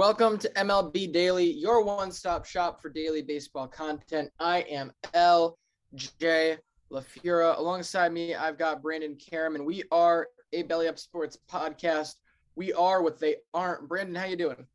Welcome 0.00 0.38
to 0.38 0.48
MLB 0.54 1.12
Daily, 1.12 1.52
your 1.52 1.84
one 1.84 2.10
stop 2.10 2.46
shop 2.46 2.80
for 2.80 2.88
daily 2.88 3.20
baseball 3.20 3.68
content. 3.68 4.30
I 4.40 4.60
am 4.60 4.92
LJ 5.12 6.56
LaFura. 6.90 7.58
Alongside 7.58 8.10
me, 8.10 8.34
I've 8.34 8.56
got 8.56 8.80
Brandon 8.80 9.14
Karam, 9.16 9.56
and 9.56 9.66
we 9.66 9.82
are 9.92 10.28
a 10.54 10.62
Belly 10.62 10.88
Up 10.88 10.98
Sports 10.98 11.36
podcast. 11.52 12.14
We 12.56 12.72
are 12.72 13.02
what 13.02 13.20
they 13.20 13.36
aren't. 13.52 13.90
Brandon, 13.90 14.14
how 14.14 14.24
you 14.24 14.36
doing? 14.36 14.66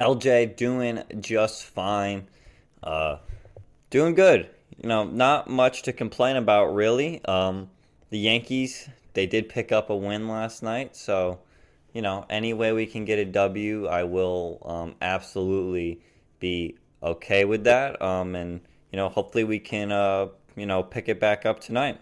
LJ 0.00 0.54
doing 0.54 1.02
just 1.18 1.64
fine. 1.64 2.28
Uh, 2.84 3.16
doing 3.90 4.14
good. 4.14 4.48
You 4.80 4.88
know, 4.88 5.02
not 5.02 5.50
much 5.50 5.82
to 5.82 5.92
complain 5.92 6.36
about 6.36 6.72
really. 6.72 7.20
Um, 7.24 7.68
the 8.10 8.18
Yankees, 8.18 8.88
they 9.14 9.26
did 9.26 9.48
pick 9.48 9.72
up 9.72 9.90
a 9.90 9.96
win 9.96 10.28
last 10.28 10.62
night, 10.62 10.94
so 10.94 11.40
you 11.96 12.02
know, 12.02 12.26
any 12.28 12.52
way 12.52 12.74
we 12.74 12.84
can 12.84 13.06
get 13.06 13.18
a 13.18 13.24
W, 13.24 13.86
I 13.86 14.04
will 14.04 14.60
um, 14.66 14.96
absolutely 15.00 16.02
be 16.40 16.76
okay 17.02 17.46
with 17.46 17.64
that. 17.64 18.02
Um, 18.02 18.34
and 18.34 18.60
you 18.92 18.98
know, 18.98 19.08
hopefully 19.08 19.44
we 19.44 19.58
can, 19.58 19.90
uh, 19.90 20.26
you 20.56 20.66
know, 20.66 20.82
pick 20.82 21.08
it 21.08 21.18
back 21.18 21.46
up 21.46 21.58
tonight. 21.58 21.98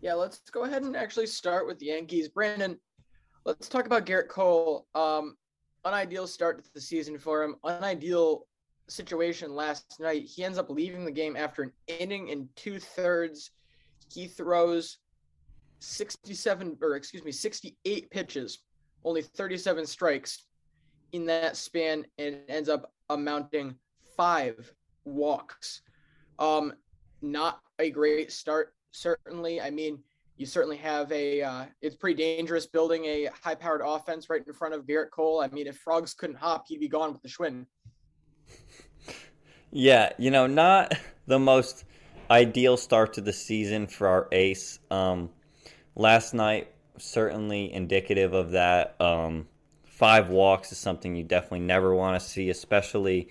Yeah, 0.00 0.14
let's 0.14 0.38
go 0.52 0.62
ahead 0.62 0.84
and 0.84 0.96
actually 0.96 1.26
start 1.26 1.66
with 1.66 1.80
the 1.80 1.86
Yankees. 1.86 2.28
Brandon, 2.28 2.78
let's 3.44 3.68
talk 3.68 3.86
about 3.86 4.06
Gerrit 4.06 4.28
Cole. 4.28 4.86
Um, 4.94 5.36
unideal 5.84 6.28
start 6.28 6.62
to 6.62 6.74
the 6.74 6.80
season 6.80 7.18
for 7.18 7.42
him. 7.42 7.56
Unideal 7.64 8.46
situation 8.88 9.52
last 9.52 9.98
night. 9.98 10.26
He 10.26 10.44
ends 10.44 10.58
up 10.58 10.70
leaving 10.70 11.04
the 11.04 11.10
game 11.10 11.36
after 11.36 11.64
an 11.64 11.72
inning 11.88 12.30
and 12.30 12.48
two 12.54 12.78
thirds. 12.78 13.50
He 14.12 14.28
throws 14.28 14.98
67 15.82 16.78
or 16.80 16.96
excuse 16.96 17.24
me 17.24 17.32
68 17.32 18.10
pitches 18.10 18.60
only 19.04 19.22
37 19.22 19.84
strikes 19.84 20.44
in 21.12 21.26
that 21.26 21.56
span 21.56 22.06
and 22.18 22.38
ends 22.48 22.68
up 22.68 22.92
amounting 23.10 23.74
five 24.16 24.72
walks. 25.04 25.82
Um 26.38 26.72
not 27.20 27.60
a 27.78 27.90
great 27.90 28.32
start 28.32 28.74
certainly. 28.92 29.60
I 29.60 29.70
mean 29.70 29.98
you 30.36 30.46
certainly 30.46 30.76
have 30.76 31.10
a 31.12 31.42
uh, 31.42 31.64
it's 31.82 31.96
pretty 31.96 32.22
dangerous 32.22 32.66
building 32.66 33.04
a 33.04 33.28
high 33.42 33.54
powered 33.54 33.82
offense 33.84 34.30
right 34.30 34.42
in 34.46 34.52
front 34.52 34.74
of 34.74 34.86
Gerrit 34.86 35.10
Cole. 35.10 35.40
I 35.40 35.48
mean 35.48 35.66
if 35.66 35.78
frogs 35.78 36.14
couldn't 36.14 36.36
hop 36.36 36.64
he'd 36.68 36.80
be 36.80 36.88
gone 36.88 37.12
with 37.12 37.22
the 37.22 37.28
Schwinn. 37.28 37.66
Yeah 39.74 40.12
you 40.18 40.30
know 40.30 40.46
not 40.46 40.92
the 41.26 41.38
most 41.38 41.84
ideal 42.30 42.76
start 42.76 43.14
to 43.14 43.20
the 43.20 43.32
season 43.32 43.86
for 43.86 44.06
our 44.06 44.28
ace. 44.30 44.78
Um 44.90 45.30
last 45.94 46.34
night 46.34 46.68
certainly 46.98 47.72
indicative 47.72 48.32
of 48.32 48.52
that. 48.52 48.94
Um, 49.00 49.48
five 49.84 50.28
walks 50.28 50.72
is 50.72 50.78
something 50.78 51.14
you 51.14 51.24
definitely 51.24 51.60
never 51.60 51.94
want 51.94 52.20
to 52.20 52.26
see, 52.26 52.50
especially 52.50 53.28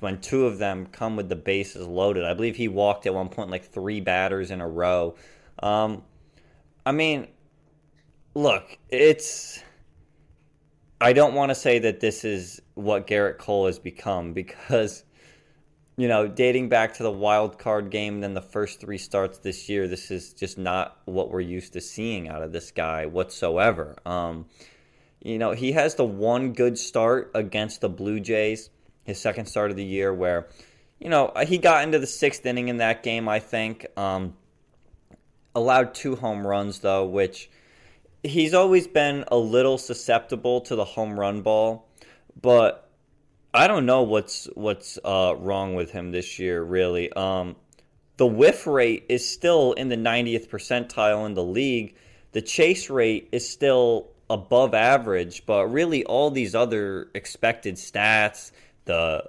when 0.00 0.20
two 0.20 0.46
of 0.46 0.58
them 0.58 0.86
come 0.86 1.16
with 1.16 1.28
the 1.28 1.36
bases 1.36 1.86
loaded. 1.86 2.24
I 2.24 2.34
believe 2.34 2.56
he 2.56 2.68
walked 2.68 3.06
at 3.06 3.14
one 3.14 3.28
point 3.28 3.50
like 3.50 3.64
three 3.64 4.00
batters 4.00 4.50
in 4.50 4.60
a 4.60 4.68
row. 4.68 5.14
Um, 5.62 6.02
I 6.84 6.92
mean, 6.92 7.28
look, 8.34 8.78
it's. 8.88 9.62
I 11.00 11.12
don't 11.12 11.34
want 11.34 11.50
to 11.50 11.54
say 11.54 11.80
that 11.80 11.98
this 11.98 12.24
is 12.24 12.62
what 12.74 13.08
Gerrit 13.08 13.38
Cole 13.38 13.66
has 13.66 13.78
become 13.78 14.32
because 14.34 15.04
you 15.96 16.08
know, 16.08 16.26
dating 16.26 16.68
back 16.68 16.94
to 16.94 17.02
the 17.02 17.10
wild 17.10 17.58
card 17.58 17.90
game, 17.90 18.20
then 18.20 18.34
the 18.34 18.42
first 18.42 18.80
three 18.80 18.98
starts 18.98 19.38
this 19.38 19.68
year, 19.68 19.86
this 19.86 20.10
is 20.10 20.32
just 20.32 20.56
not 20.56 20.96
what 21.04 21.30
we're 21.30 21.40
used 21.40 21.74
to 21.74 21.80
seeing 21.80 22.28
out 22.28 22.42
of 22.42 22.52
this 22.52 22.70
guy 22.70 23.06
whatsoever. 23.06 23.96
Um, 24.06 24.46
you 25.22 25.38
know, 25.38 25.52
he 25.52 25.72
has 25.72 25.94
the 25.94 26.04
one 26.04 26.52
good 26.52 26.78
start 26.78 27.30
against 27.34 27.80
the 27.80 27.88
Blue 27.88 28.20
Jays, 28.20 28.70
his 29.04 29.20
second 29.20 29.46
start 29.46 29.70
of 29.70 29.76
the 29.76 29.84
year, 29.84 30.12
where, 30.12 30.48
you 30.98 31.10
know, 31.10 31.32
he 31.46 31.58
got 31.58 31.84
into 31.84 31.98
the 31.98 32.06
sixth 32.06 32.44
inning 32.46 32.68
in 32.68 32.78
that 32.78 33.02
game, 33.02 33.28
I 33.28 33.38
think. 33.38 33.86
Um, 33.96 34.34
allowed 35.54 35.94
two 35.94 36.16
home 36.16 36.46
runs, 36.46 36.78
though, 36.78 37.04
which 37.04 37.50
he's 38.22 38.54
always 38.54 38.86
been 38.86 39.24
a 39.28 39.36
little 39.36 39.78
susceptible 39.78 40.60
to 40.62 40.74
the 40.74 40.84
home 40.84 41.18
run 41.18 41.42
ball, 41.42 41.86
but 42.40 42.81
I 43.54 43.66
don't 43.66 43.84
know 43.84 44.02
what's 44.02 44.46
what's 44.54 44.98
uh, 45.04 45.34
wrong 45.38 45.74
with 45.74 45.90
him 45.90 46.10
this 46.10 46.38
year. 46.38 46.62
Really, 46.62 47.12
um, 47.12 47.56
the 48.16 48.26
whiff 48.26 48.66
rate 48.66 49.04
is 49.08 49.28
still 49.28 49.72
in 49.72 49.88
the 49.88 49.96
90th 49.96 50.48
percentile 50.48 51.26
in 51.26 51.34
the 51.34 51.44
league. 51.44 51.94
The 52.32 52.40
chase 52.40 52.88
rate 52.88 53.28
is 53.30 53.48
still 53.48 54.08
above 54.30 54.72
average, 54.72 55.44
but 55.44 55.66
really 55.66 56.02
all 56.04 56.30
these 56.30 56.54
other 56.54 57.10
expected 57.14 57.74
stats, 57.74 58.52
the 58.86 59.28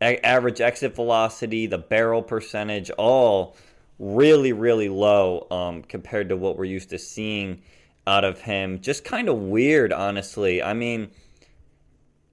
a- 0.00 0.24
average 0.24 0.62
exit 0.62 0.94
velocity, 0.94 1.66
the 1.66 1.78
barrel 1.78 2.22
percentage, 2.22 2.90
all 2.90 3.56
really 3.98 4.54
really 4.54 4.88
low 4.88 5.46
um, 5.50 5.82
compared 5.82 6.30
to 6.30 6.36
what 6.36 6.56
we're 6.56 6.64
used 6.64 6.88
to 6.88 6.98
seeing 6.98 7.60
out 8.06 8.24
of 8.24 8.40
him. 8.40 8.80
Just 8.80 9.04
kind 9.04 9.28
of 9.28 9.36
weird, 9.36 9.92
honestly. 9.92 10.62
I 10.62 10.72
mean, 10.72 11.10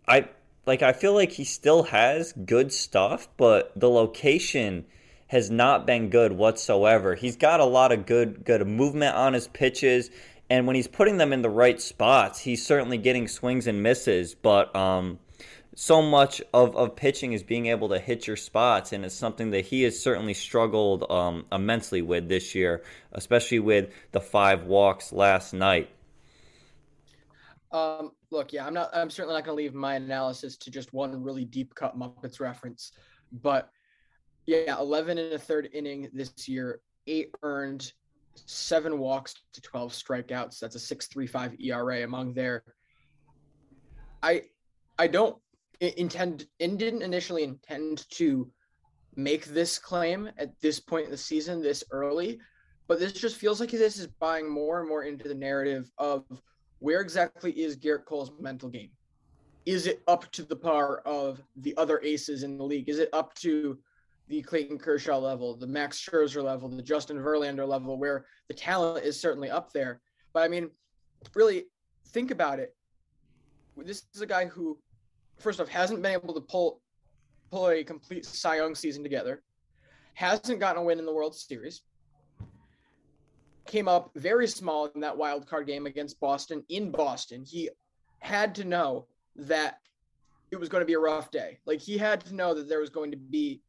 I 0.07 0.29
like 0.67 0.81
I 0.81 0.93
feel 0.93 1.13
like 1.13 1.31
he 1.31 1.45
still 1.45 1.83
has 1.83 2.33
good 2.33 2.71
stuff, 2.73 3.27
but 3.37 3.71
the 3.75 3.89
location 3.89 4.85
has 5.27 5.49
not 5.49 5.87
been 5.87 6.09
good 6.09 6.33
whatsoever. 6.33 7.15
He's 7.15 7.37
got 7.37 7.59
a 7.59 7.65
lot 7.65 7.91
of 7.91 8.05
good 8.05 8.43
good 8.45 8.67
movement 8.67 9.15
on 9.15 9.33
his 9.33 9.47
pitches. 9.47 10.09
And 10.49 10.65
when 10.65 10.75
he's 10.75 10.87
putting 10.87 11.17
them 11.17 11.33
in 11.33 11.41
the 11.41 11.49
right 11.49 11.79
spots, 11.81 12.39
he's 12.39 12.65
certainly 12.65 12.97
getting 12.97 13.27
swings 13.27 13.67
and 13.67 13.83
misses. 13.83 14.33
But 14.33 14.73
um, 14.75 15.19
so 15.75 16.01
much 16.01 16.41
of, 16.53 16.75
of 16.75 16.95
pitching 16.95 17.33
is 17.33 17.43
being 17.43 17.67
able 17.67 17.89
to 17.89 17.99
hit 17.99 18.27
your 18.27 18.37
spots, 18.37 18.93
and 18.93 19.03
it's 19.03 19.13
something 19.13 19.51
that 19.51 19.65
he 19.65 19.83
has 19.83 19.99
certainly 19.99 20.33
struggled 20.33 21.09
um, 21.11 21.45
immensely 21.51 22.01
with 22.01 22.29
this 22.29 22.55
year, 22.55 22.81
especially 23.11 23.59
with 23.59 23.91
the 24.11 24.21
five 24.21 24.63
walks 24.63 25.11
last 25.11 25.53
night. 25.53 25.89
Um, 27.71 28.11
look, 28.31 28.53
yeah, 28.53 28.65
I'm 28.65 28.73
not. 28.73 28.89
I'm 28.93 29.09
certainly 29.09 29.35
not 29.35 29.45
going 29.45 29.57
to 29.57 29.63
leave 29.63 29.73
my 29.73 29.95
analysis 29.95 30.57
to 30.57 30.71
just 30.71 30.93
one 30.93 31.21
really 31.21 31.45
deep 31.45 31.75
cut 31.75 31.97
Muppets 31.97 32.39
reference, 32.39 32.93
but 33.31 33.69
yeah, 34.45 34.79
11 34.79 35.17
and 35.17 35.33
a 35.33 35.39
third 35.39 35.69
inning 35.73 36.09
this 36.13 36.47
year, 36.47 36.79
eight 37.05 37.31
earned, 37.43 37.91
seven 38.35 38.97
walks 38.97 39.35
to 39.53 39.61
12 39.61 39.91
strikeouts. 39.91 40.59
That's 40.59 40.75
a 40.75 40.95
6.35 40.95 41.61
ERA 41.61 42.03
among 42.03 42.33
their. 42.33 42.63
I 44.23 44.43
I 44.97 45.07
don't 45.07 45.37
intend 45.79 46.47
and 46.59 46.79
didn't 46.79 47.03
initially 47.03 47.43
intend 47.43 48.09
to 48.11 48.49
make 49.15 49.45
this 49.45 49.77
claim 49.77 50.29
at 50.37 50.59
this 50.61 50.79
point 50.79 51.05
in 51.05 51.11
the 51.11 51.17
season 51.17 51.61
this 51.61 51.83
early, 51.91 52.39
but 52.87 52.99
this 52.99 53.13
just 53.13 53.35
feels 53.35 53.59
like 53.59 53.71
this 53.71 53.99
is 53.99 54.07
buying 54.07 54.49
more 54.49 54.79
and 54.79 54.87
more 54.87 55.03
into 55.03 55.27
the 55.27 55.35
narrative 55.35 55.91
of 55.97 56.25
where 56.79 57.01
exactly 57.01 57.51
is 57.51 57.77
Gerrit 57.77 58.05
Cole's 58.05 58.31
mental 58.39 58.69
game? 58.69 58.91
Is 59.65 59.87
it 59.87 60.01
up 60.07 60.31
to 60.31 60.43
the 60.43 60.55
par 60.55 60.99
of 60.99 61.41
the 61.57 61.75
other 61.77 61.99
aces 62.01 62.43
in 62.43 62.57
the 62.57 62.63
league? 62.63 62.87
Is 62.87 62.99
it 62.99 63.09
up 63.13 63.33
to 63.35 63.77
the 64.27 64.41
Clayton 64.41 64.77
Kershaw 64.77 65.17
level, 65.17 65.55
the 65.55 65.67
Max 65.67 65.99
Scherzer 65.99 66.43
level, 66.43 66.69
the 66.69 66.81
Justin 66.81 67.17
Verlander 67.17 67.67
level, 67.67 67.97
where 67.97 68.25
the 68.47 68.53
talent 68.53 69.05
is 69.05 69.19
certainly 69.19 69.49
up 69.49 69.73
there? 69.73 70.01
But 70.33 70.43
I 70.43 70.47
mean, 70.47 70.69
really 71.35 71.65
think 72.09 72.31
about 72.31 72.59
it. 72.59 72.75
This 73.75 74.03
is 74.13 74.21
a 74.21 74.25
guy 74.25 74.45
who, 74.45 74.77
first 75.37 75.59
off, 75.59 75.67
hasn't 75.67 76.01
been 76.01 76.13
able 76.13 76.33
to 76.33 76.41
pull 76.41 76.81
pull 77.51 77.69
a 77.69 77.83
complete 77.83 78.25
Cy 78.25 78.57
Young 78.57 78.75
season 78.75 79.03
together, 79.03 79.41
hasn't 80.13 80.59
gotten 80.59 80.81
a 80.81 80.85
win 80.85 80.99
in 80.99 81.05
the 81.05 81.13
World 81.13 81.35
Series, 81.35 81.81
came 83.67 83.87
up 83.87 84.11
very 84.15 84.47
small 84.47 84.87
in 84.87 85.01
that 85.01 85.17
wild 85.17 85.47
card 85.47 85.67
game 85.67 85.85
against 85.85 86.19
Boston 86.19 86.63
in 86.69 86.91
Boston. 86.91 87.43
He 87.45 87.69
had 88.19 88.55
to 88.55 88.63
know 88.63 89.07
that 89.35 89.79
it 90.51 90.59
was 90.59 90.69
going 90.69 90.81
to 90.81 90.85
be 90.85 90.93
a 90.93 90.99
rough 90.99 91.29
day. 91.29 91.59
Like 91.65 91.79
he 91.79 91.97
had 91.97 92.21
to 92.21 92.33
know 92.33 92.53
that 92.53 92.69
there 92.69 92.79
was 92.79 92.89
going 92.89 93.11
to 93.11 93.17
be 93.17 93.61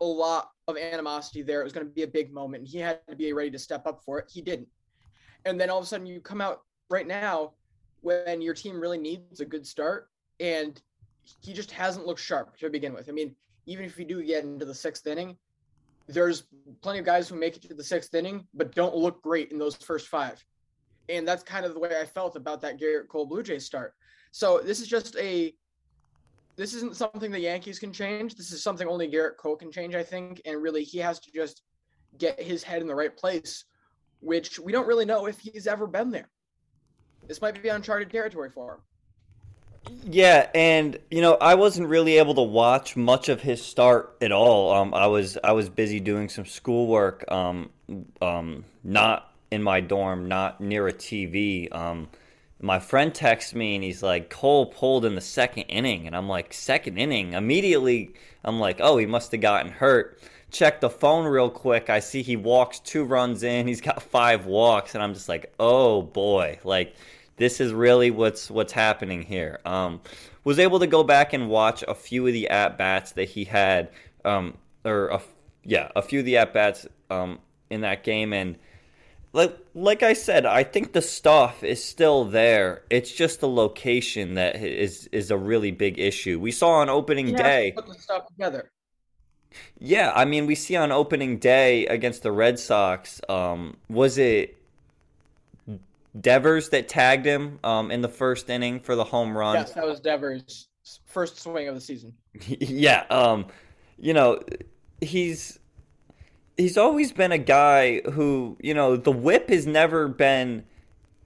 a 0.00 0.04
lot 0.04 0.50
of 0.66 0.76
animosity 0.76 1.42
there. 1.42 1.60
It 1.60 1.64
was 1.64 1.72
going 1.72 1.86
to 1.86 1.92
be 1.92 2.02
a 2.02 2.08
big 2.08 2.32
moment. 2.32 2.62
And 2.62 2.68
he 2.68 2.78
had 2.78 3.00
to 3.08 3.16
be 3.16 3.32
ready 3.32 3.50
to 3.50 3.58
step 3.58 3.86
up 3.86 4.02
for 4.04 4.18
it. 4.18 4.30
He 4.32 4.40
didn't. 4.40 4.68
And 5.44 5.60
then 5.60 5.70
all 5.70 5.78
of 5.78 5.84
a 5.84 5.86
sudden 5.86 6.06
you 6.06 6.20
come 6.20 6.40
out 6.40 6.62
right 6.88 7.06
now 7.06 7.52
when 8.00 8.40
your 8.40 8.54
team 8.54 8.80
really 8.80 8.98
needs 8.98 9.40
a 9.40 9.44
good 9.44 9.66
start 9.66 10.08
and 10.38 10.80
he 11.22 11.52
just 11.52 11.70
hasn't 11.70 12.06
looked 12.06 12.20
sharp 12.20 12.56
to 12.58 12.70
begin 12.70 12.94
with. 12.94 13.08
I 13.08 13.12
mean, 13.12 13.34
even 13.66 13.84
if 13.84 13.98
you 13.98 14.04
do 14.04 14.22
get 14.24 14.44
into 14.44 14.64
the 14.64 14.74
sixth 14.74 15.06
inning, 15.06 15.36
there's 16.12 16.44
plenty 16.82 16.98
of 16.98 17.04
guys 17.04 17.28
who 17.28 17.36
make 17.36 17.56
it 17.56 17.62
to 17.62 17.74
the 17.74 17.84
sixth 17.84 18.14
inning 18.14 18.46
but 18.54 18.74
don't 18.74 18.96
look 18.96 19.22
great 19.22 19.52
in 19.52 19.58
those 19.58 19.76
first 19.76 20.08
five. 20.08 20.44
And 21.08 21.26
that's 21.26 21.42
kind 21.42 21.66
of 21.66 21.74
the 21.74 21.80
way 21.80 21.98
I 22.00 22.04
felt 22.04 22.36
about 22.36 22.60
that 22.62 22.78
Gerrit 22.78 23.08
Cole 23.08 23.26
Blue 23.26 23.42
Jays 23.42 23.64
start. 23.64 23.94
So 24.32 24.58
this 24.58 24.80
is 24.80 24.88
just 24.88 25.16
a 25.16 25.54
this 26.56 26.74
isn't 26.74 26.96
something 26.96 27.30
the 27.30 27.40
Yankees 27.40 27.78
can 27.78 27.92
change. 27.92 28.34
This 28.34 28.52
is 28.52 28.62
something 28.62 28.86
only 28.86 29.10
Gerrit 29.10 29.38
Cole 29.38 29.56
can 29.56 29.72
change, 29.72 29.94
I 29.94 30.02
think. 30.02 30.42
And 30.44 30.60
really 30.60 30.84
he 30.84 30.98
has 30.98 31.18
to 31.20 31.32
just 31.32 31.62
get 32.18 32.40
his 32.40 32.62
head 32.62 32.82
in 32.82 32.88
the 32.88 32.94
right 32.94 33.16
place, 33.16 33.64
which 34.20 34.58
we 34.58 34.70
don't 34.70 34.86
really 34.86 35.06
know 35.06 35.26
if 35.26 35.38
he's 35.38 35.66
ever 35.66 35.86
been 35.86 36.10
there. 36.10 36.28
This 37.26 37.40
might 37.40 37.62
be 37.62 37.68
uncharted 37.68 38.10
territory 38.10 38.50
for 38.50 38.74
him. 38.74 38.80
Yeah, 40.04 40.48
and 40.54 40.98
you 41.10 41.20
know, 41.20 41.34
I 41.40 41.54
wasn't 41.54 41.88
really 41.88 42.18
able 42.18 42.34
to 42.34 42.42
watch 42.42 42.96
much 42.96 43.28
of 43.28 43.40
his 43.40 43.64
start 43.64 44.16
at 44.20 44.32
all. 44.32 44.72
Um, 44.72 44.94
I 44.94 45.06
was 45.06 45.38
I 45.42 45.52
was 45.52 45.68
busy 45.68 46.00
doing 46.00 46.28
some 46.28 46.46
schoolwork. 46.46 47.24
Um, 47.30 47.70
um, 48.20 48.64
not 48.84 49.32
in 49.50 49.62
my 49.62 49.80
dorm, 49.80 50.28
not 50.28 50.60
near 50.60 50.86
a 50.88 50.92
TV. 50.92 51.74
Um, 51.74 52.08
my 52.60 52.78
friend 52.78 53.14
texts 53.14 53.54
me 53.54 53.74
and 53.74 53.82
he's 53.82 54.02
like, 54.02 54.28
Cole 54.28 54.66
pulled 54.66 55.04
in 55.04 55.14
the 55.14 55.20
second 55.20 55.62
inning, 55.64 56.06
and 56.06 56.14
I'm 56.14 56.28
like, 56.28 56.52
second 56.52 56.98
inning. 56.98 57.32
Immediately, 57.32 58.12
I'm 58.44 58.60
like, 58.60 58.80
oh, 58.80 58.98
he 58.98 59.06
must 59.06 59.32
have 59.32 59.40
gotten 59.40 59.72
hurt. 59.72 60.20
Check 60.50 60.80
the 60.80 60.90
phone 60.90 61.26
real 61.26 61.48
quick. 61.48 61.88
I 61.88 62.00
see 62.00 62.22
he 62.22 62.36
walks 62.36 62.80
two 62.80 63.04
runs 63.04 63.42
in. 63.42 63.66
He's 63.66 63.80
got 63.80 64.02
five 64.02 64.46
walks, 64.46 64.94
and 64.94 65.02
I'm 65.02 65.14
just 65.14 65.28
like, 65.28 65.52
oh 65.58 66.02
boy, 66.02 66.58
like 66.64 66.94
this 67.40 67.58
is 67.58 67.72
really 67.72 68.10
what's 68.10 68.50
what's 68.50 68.72
happening 68.72 69.22
here. 69.22 69.60
Um, 69.64 70.02
was 70.44 70.58
able 70.58 70.78
to 70.78 70.86
go 70.86 71.02
back 71.02 71.32
and 71.32 71.48
watch 71.48 71.82
a 71.88 71.94
few 71.94 72.26
of 72.26 72.34
the 72.34 72.48
at 72.50 72.76
bats 72.76 73.12
that 73.12 73.30
he 73.30 73.44
had, 73.44 73.88
um, 74.26 74.58
or 74.84 75.08
a, 75.08 75.22
yeah, 75.64 75.90
a 75.96 76.02
few 76.02 76.18
of 76.20 76.26
the 76.26 76.36
at 76.36 76.52
bats 76.52 76.86
um, 77.10 77.38
in 77.70 77.80
that 77.80 78.04
game, 78.04 78.34
and 78.34 78.58
like 79.32 79.56
like 79.74 80.02
I 80.02 80.12
said, 80.12 80.44
I 80.44 80.64
think 80.64 80.92
the 80.92 81.00
stuff 81.00 81.64
is 81.64 81.82
still 81.82 82.26
there. 82.26 82.82
It's 82.90 83.10
just 83.10 83.40
the 83.40 83.48
location 83.48 84.34
that 84.34 84.56
is 84.56 85.08
is 85.10 85.30
a 85.30 85.38
really 85.38 85.70
big 85.70 85.98
issue. 85.98 86.38
We 86.38 86.52
saw 86.52 86.72
on 86.72 86.90
opening 86.90 87.34
day. 87.34 87.72
put 87.74 87.86
the 87.86 87.94
stuff 87.94 88.26
together. 88.26 88.70
Yeah, 89.78 90.12
I 90.14 90.26
mean, 90.26 90.44
we 90.44 90.54
see 90.54 90.76
on 90.76 90.92
opening 90.92 91.38
day 91.38 91.86
against 91.86 92.22
the 92.22 92.32
Red 92.32 92.58
Sox. 92.58 93.20
Um, 93.30 93.78
was 93.88 94.18
it 94.18 94.59
Devers 96.18 96.70
that 96.70 96.88
tagged 96.88 97.26
him 97.26 97.58
um, 97.62 97.90
in 97.90 98.00
the 98.00 98.08
first 98.08 98.50
inning 98.50 98.80
for 98.80 98.96
the 98.96 99.04
home 99.04 99.36
run. 99.36 99.56
Yes, 99.56 99.72
that 99.72 99.86
was 99.86 100.00
Devers' 100.00 100.68
first 101.06 101.40
swing 101.40 101.68
of 101.68 101.74
the 101.74 101.80
season. 101.80 102.14
yeah, 102.46 103.04
um, 103.10 103.46
you 103.98 104.12
know, 104.12 104.40
he's 105.00 105.58
he's 106.56 106.76
always 106.76 107.12
been 107.12 107.32
a 107.32 107.38
guy 107.38 108.00
who, 108.00 108.56
you 108.60 108.74
know, 108.74 108.96
the 108.96 109.12
whip 109.12 109.48
has 109.50 109.66
never 109.66 110.08
been 110.08 110.64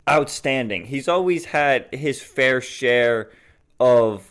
outstanding. 0.09 0.85
He's 0.85 1.09
always 1.09 1.47
had 1.47 1.89
his 1.93 2.21
fair 2.21 2.61
share 2.61 3.31
of 3.81 4.31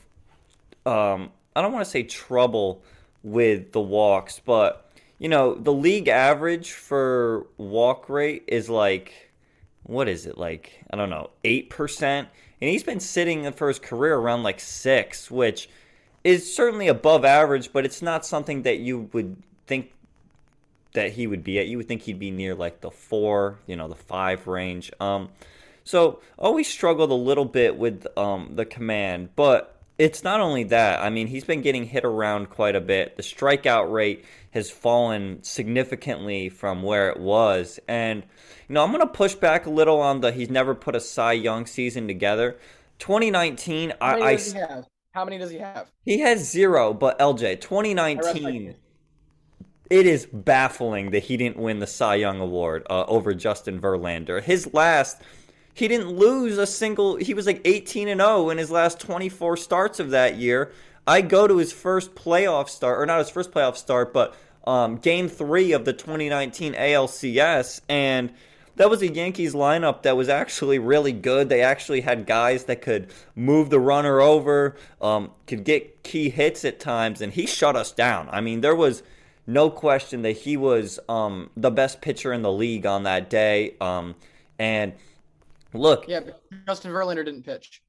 um, 0.85 1.31
I 1.55 1.61
don't 1.61 1.71
want 1.71 1.85
to 1.85 1.91
say 1.91 2.03
trouble 2.03 2.83
with 3.23 3.71
the 3.71 3.81
walks, 3.81 4.39
but 4.39 4.91
you 5.19 5.29
know, 5.29 5.55
the 5.55 5.73
league 5.73 6.07
average 6.07 6.71
for 6.71 7.47
walk 7.57 8.09
rate 8.09 8.43
is 8.47 8.69
like 8.69 9.31
what 9.83 10.07
is 10.07 10.25
it 10.25 10.37
like? 10.37 10.83
I 10.89 10.95
don't 10.95 11.09
know, 11.09 11.29
eight 11.43 11.69
percent, 11.69 12.29
and 12.61 12.69
he's 12.69 12.83
been 12.83 12.99
sitting 12.99 13.51
for 13.51 13.67
his 13.67 13.79
career 13.79 14.15
around 14.15 14.43
like 14.43 14.59
six, 14.59 15.29
which 15.29 15.69
is 16.23 16.53
certainly 16.55 16.87
above 16.87 17.25
average, 17.25 17.73
but 17.73 17.85
it's 17.85 18.01
not 18.01 18.25
something 18.25 18.63
that 18.63 18.79
you 18.79 19.09
would 19.13 19.35
think 19.67 19.91
that 20.93 21.13
he 21.13 21.27
would 21.27 21.43
be 21.43 21.59
at. 21.59 21.67
You 21.67 21.77
would 21.77 21.87
think 21.87 22.03
he'd 22.03 22.19
be 22.19 22.31
near 22.31 22.55
like 22.55 22.81
the 22.81 22.91
four, 22.91 23.59
you 23.67 23.75
know, 23.75 23.87
the 23.87 23.95
five 23.95 24.47
range. 24.47 24.91
Um, 24.99 25.29
so 25.83 26.21
always 26.39 26.67
struggled 26.67 27.11
a 27.11 27.15
little 27.15 27.45
bit 27.45 27.77
with 27.77 28.07
um 28.17 28.51
the 28.55 28.65
command, 28.65 29.29
but 29.35 29.72
it's 29.97 30.23
not 30.23 30.41
only 30.41 30.63
that. 30.65 31.01
I 31.01 31.09
mean, 31.09 31.27
he's 31.27 31.43
been 31.43 31.61
getting 31.61 31.85
hit 31.85 32.03
around 32.03 32.49
quite 32.49 32.75
a 32.75 32.81
bit. 32.81 33.15
The 33.15 33.23
strikeout 33.23 33.91
rate 33.91 34.25
has 34.51 34.69
fallen 34.69 35.43
significantly 35.43 36.49
from 36.49 36.81
where 36.83 37.09
it 37.09 37.19
was. 37.19 37.79
And, 37.87 38.23
you 38.67 38.73
know, 38.73 38.83
I'm 38.83 38.91
going 38.91 39.01
to 39.01 39.07
push 39.07 39.35
back 39.35 39.65
a 39.65 39.69
little 39.69 39.99
on 39.99 40.21
the 40.21 40.31
he's 40.31 40.49
never 40.49 40.73
put 40.73 40.95
a 40.95 40.99
Cy 40.99 41.33
Young 41.33 41.65
season 41.65 42.07
together. 42.07 42.57
2019, 42.99 43.93
How 44.01 44.13
many 44.13 44.23
I. 44.23 44.35
does 44.35 44.53
he 44.53 44.59
have? 44.59 44.87
How 45.11 45.25
many 45.25 45.37
does 45.37 45.51
he 45.51 45.59
have? 45.59 45.91
He 46.03 46.19
has 46.21 46.49
zero, 46.49 46.91
but 46.91 47.19
LJ, 47.19 47.61
2019, 47.61 48.75
it 49.91 50.07
is 50.07 50.25
baffling 50.25 51.11
that 51.11 51.23
he 51.23 51.37
didn't 51.37 51.57
win 51.57 51.77
the 51.77 51.85
Cy 51.85 52.15
Young 52.15 52.39
Award 52.39 52.83
uh, 52.89 53.05
over 53.05 53.35
Justin 53.35 53.79
Verlander. 53.79 54.41
His 54.41 54.73
last 54.73 55.21
he 55.73 55.87
didn't 55.87 56.09
lose 56.09 56.57
a 56.57 56.67
single. 56.67 57.15
He 57.15 57.33
was 57.33 57.45
like 57.45 57.61
18 57.65 58.07
and 58.07 58.21
0 58.21 58.49
in 58.49 58.57
his 58.57 58.71
last 58.71 58.99
24 58.99 59.57
starts 59.57 59.99
of 59.99 60.11
that 60.11 60.37
year. 60.37 60.71
I 61.05 61.21
go 61.21 61.47
to 61.47 61.57
his 61.57 61.73
first 61.73 62.15
playoff 62.15 62.69
start, 62.69 62.99
or 62.99 63.05
not 63.05 63.19
his 63.19 63.29
first 63.29 63.51
playoff 63.51 63.75
start, 63.75 64.13
but 64.13 64.35
um, 64.65 64.97
game 64.97 65.27
three 65.27 65.73
of 65.73 65.83
the 65.83 65.93
2019 65.93 66.73
ALCS, 66.73 67.81
and 67.89 68.31
that 68.75 68.89
was 68.89 69.01
a 69.01 69.11
Yankees 69.11 69.53
lineup 69.53 70.03
that 70.03 70.17
was 70.17 70.29
actually 70.29 70.79
really 70.79 71.11
good. 71.11 71.49
They 71.49 71.61
actually 71.61 72.01
had 72.01 72.25
guys 72.25 72.65
that 72.65 72.81
could 72.81 73.11
move 73.35 73.69
the 73.69 73.79
runner 73.79 74.21
over, 74.21 74.75
um, 75.01 75.31
could 75.45 75.63
get 75.63 76.03
key 76.03 76.29
hits 76.29 76.63
at 76.63 76.79
times, 76.79 77.21
and 77.21 77.33
he 77.33 77.45
shut 77.45 77.75
us 77.75 77.91
down. 77.91 78.29
I 78.31 78.41
mean, 78.41 78.61
there 78.61 78.75
was 78.75 79.03
no 79.45 79.69
question 79.69 80.21
that 80.21 80.31
he 80.31 80.55
was 80.55 80.99
um, 81.09 81.49
the 81.57 81.69
best 81.69 82.01
pitcher 82.01 82.31
in 82.31 82.41
the 82.41 82.51
league 82.51 82.85
on 82.85 83.03
that 83.03 83.29
day, 83.29 83.75
um, 83.81 84.15
and 84.57 84.93
Look. 85.73 86.07
Yeah, 86.07 86.21
Justin 86.67 86.91
Verlander 86.91 87.25
didn't 87.25 87.43
pitch. 87.43 87.81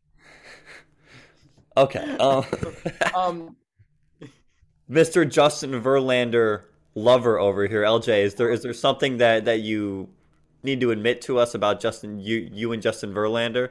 okay. 1.77 2.17
Um, 2.21 2.45
um, 3.15 3.57
Mr. 4.91 5.29
Justin 5.29 5.83
Verlander 5.83 6.65
lover 6.95 7.39
over 7.39 7.67
here, 7.67 7.83
LJ. 7.83 8.25
Is 8.25 8.35
there 8.35 8.51
is 8.51 8.63
there 8.63 8.73
something 8.73 9.19
that 9.19 9.45
that 9.47 9.61
you 9.61 10.09
need 10.63 10.81
to 10.81 10.91
admit 10.91 11.21
to 11.23 11.39
us 11.39 11.55
about 11.55 11.81
Justin 11.81 12.19
you 12.19 12.49
you 12.53 12.73
and 12.73 12.83
Justin 12.83 13.13
Verlander? 13.13 13.71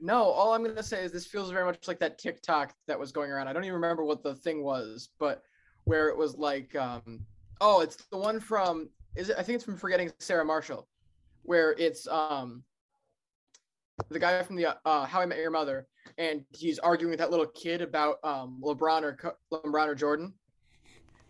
No, 0.00 0.24
all 0.24 0.52
I'm 0.52 0.62
gonna 0.62 0.82
say 0.82 1.04
is 1.04 1.12
this 1.12 1.26
feels 1.26 1.50
very 1.50 1.64
much 1.64 1.88
like 1.88 1.98
that 2.00 2.18
TikTok 2.18 2.74
that 2.86 2.98
was 2.98 3.12
going 3.12 3.30
around. 3.30 3.48
I 3.48 3.52
don't 3.52 3.64
even 3.64 3.74
remember 3.74 4.04
what 4.04 4.22
the 4.22 4.34
thing 4.34 4.62
was, 4.62 5.08
but 5.18 5.42
where 5.84 6.08
it 6.08 6.16
was 6.16 6.36
like, 6.36 6.74
um, 6.76 7.20
oh, 7.60 7.80
it's 7.80 7.96
the 8.10 8.18
one 8.18 8.40
from 8.40 8.88
is 9.16 9.30
it? 9.30 9.36
I 9.38 9.42
think 9.42 9.56
it's 9.56 9.64
from 9.64 9.76
Forgetting 9.76 10.12
Sarah 10.18 10.44
Marshall, 10.44 10.88
where 11.42 11.72
it's 11.78 12.06
um 12.08 12.62
the 14.10 14.18
guy 14.18 14.42
from 14.42 14.56
the 14.56 14.76
uh, 14.84 15.04
How 15.04 15.20
I 15.20 15.26
Met 15.26 15.38
Your 15.38 15.50
Mother, 15.50 15.86
and 16.18 16.44
he's 16.50 16.78
arguing 16.78 17.10
with 17.10 17.20
that 17.20 17.30
little 17.30 17.46
kid 17.46 17.80
about 17.80 18.16
um 18.24 18.60
LeBron 18.62 19.02
or 19.02 19.36
LeBron 19.52 19.86
or 19.86 19.94
Jordan. 19.94 20.34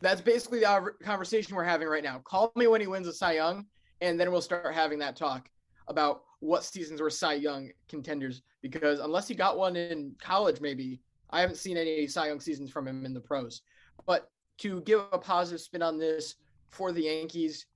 That's 0.01 0.21
basically 0.21 0.61
the 0.61 0.93
conversation 1.03 1.55
we're 1.57 1.65
having 1.65 1.89
right 1.89 2.05
now. 2.05 2.19
Call 2.25 2.53
me 2.57 2.67
when 2.67 2.81
he 2.81 2.87
wins 2.87 3.07
a 3.07 3.13
Cy 3.13 3.33
Young, 3.35 3.67
and 4.01 4.19
then 4.19 4.31
we'll 4.31 4.43
start 4.43 4.75
having 4.75 4.99
that 4.99 5.17
talk 5.17 5.49
about 5.89 6.23
what 6.41 6.65
seasons 6.65 7.01
were 7.01 7.11
Cy 7.11 7.35
Young 7.35 7.71
contenders. 7.89 8.43
Because 8.61 9.01
unless 9.01 9.29
he 9.29 9.35
got 9.35 9.57
one 9.57 9.77
in 9.77 10.15
college, 10.21 10.61
maybe 10.61 11.01
I 11.31 11.41
haven't 11.41 11.57
seen 11.57 11.77
any 11.77 12.07
Cy 12.07 12.29
Young 12.29 12.41
seasons 12.41 12.71
from 12.71 12.87
him 12.87 13.07
in 13.07 13.15
the 13.15 13.21
pros. 13.21 13.63
But 14.07 14.31
to 14.59 14.81
give 14.83 15.03
a 15.13 15.19
positive 15.19 15.61
spin 15.61 15.83
on 15.83 15.99
this 15.99 16.37
for 16.71 16.93
the 16.93 17.03
Yankees, 17.03 17.67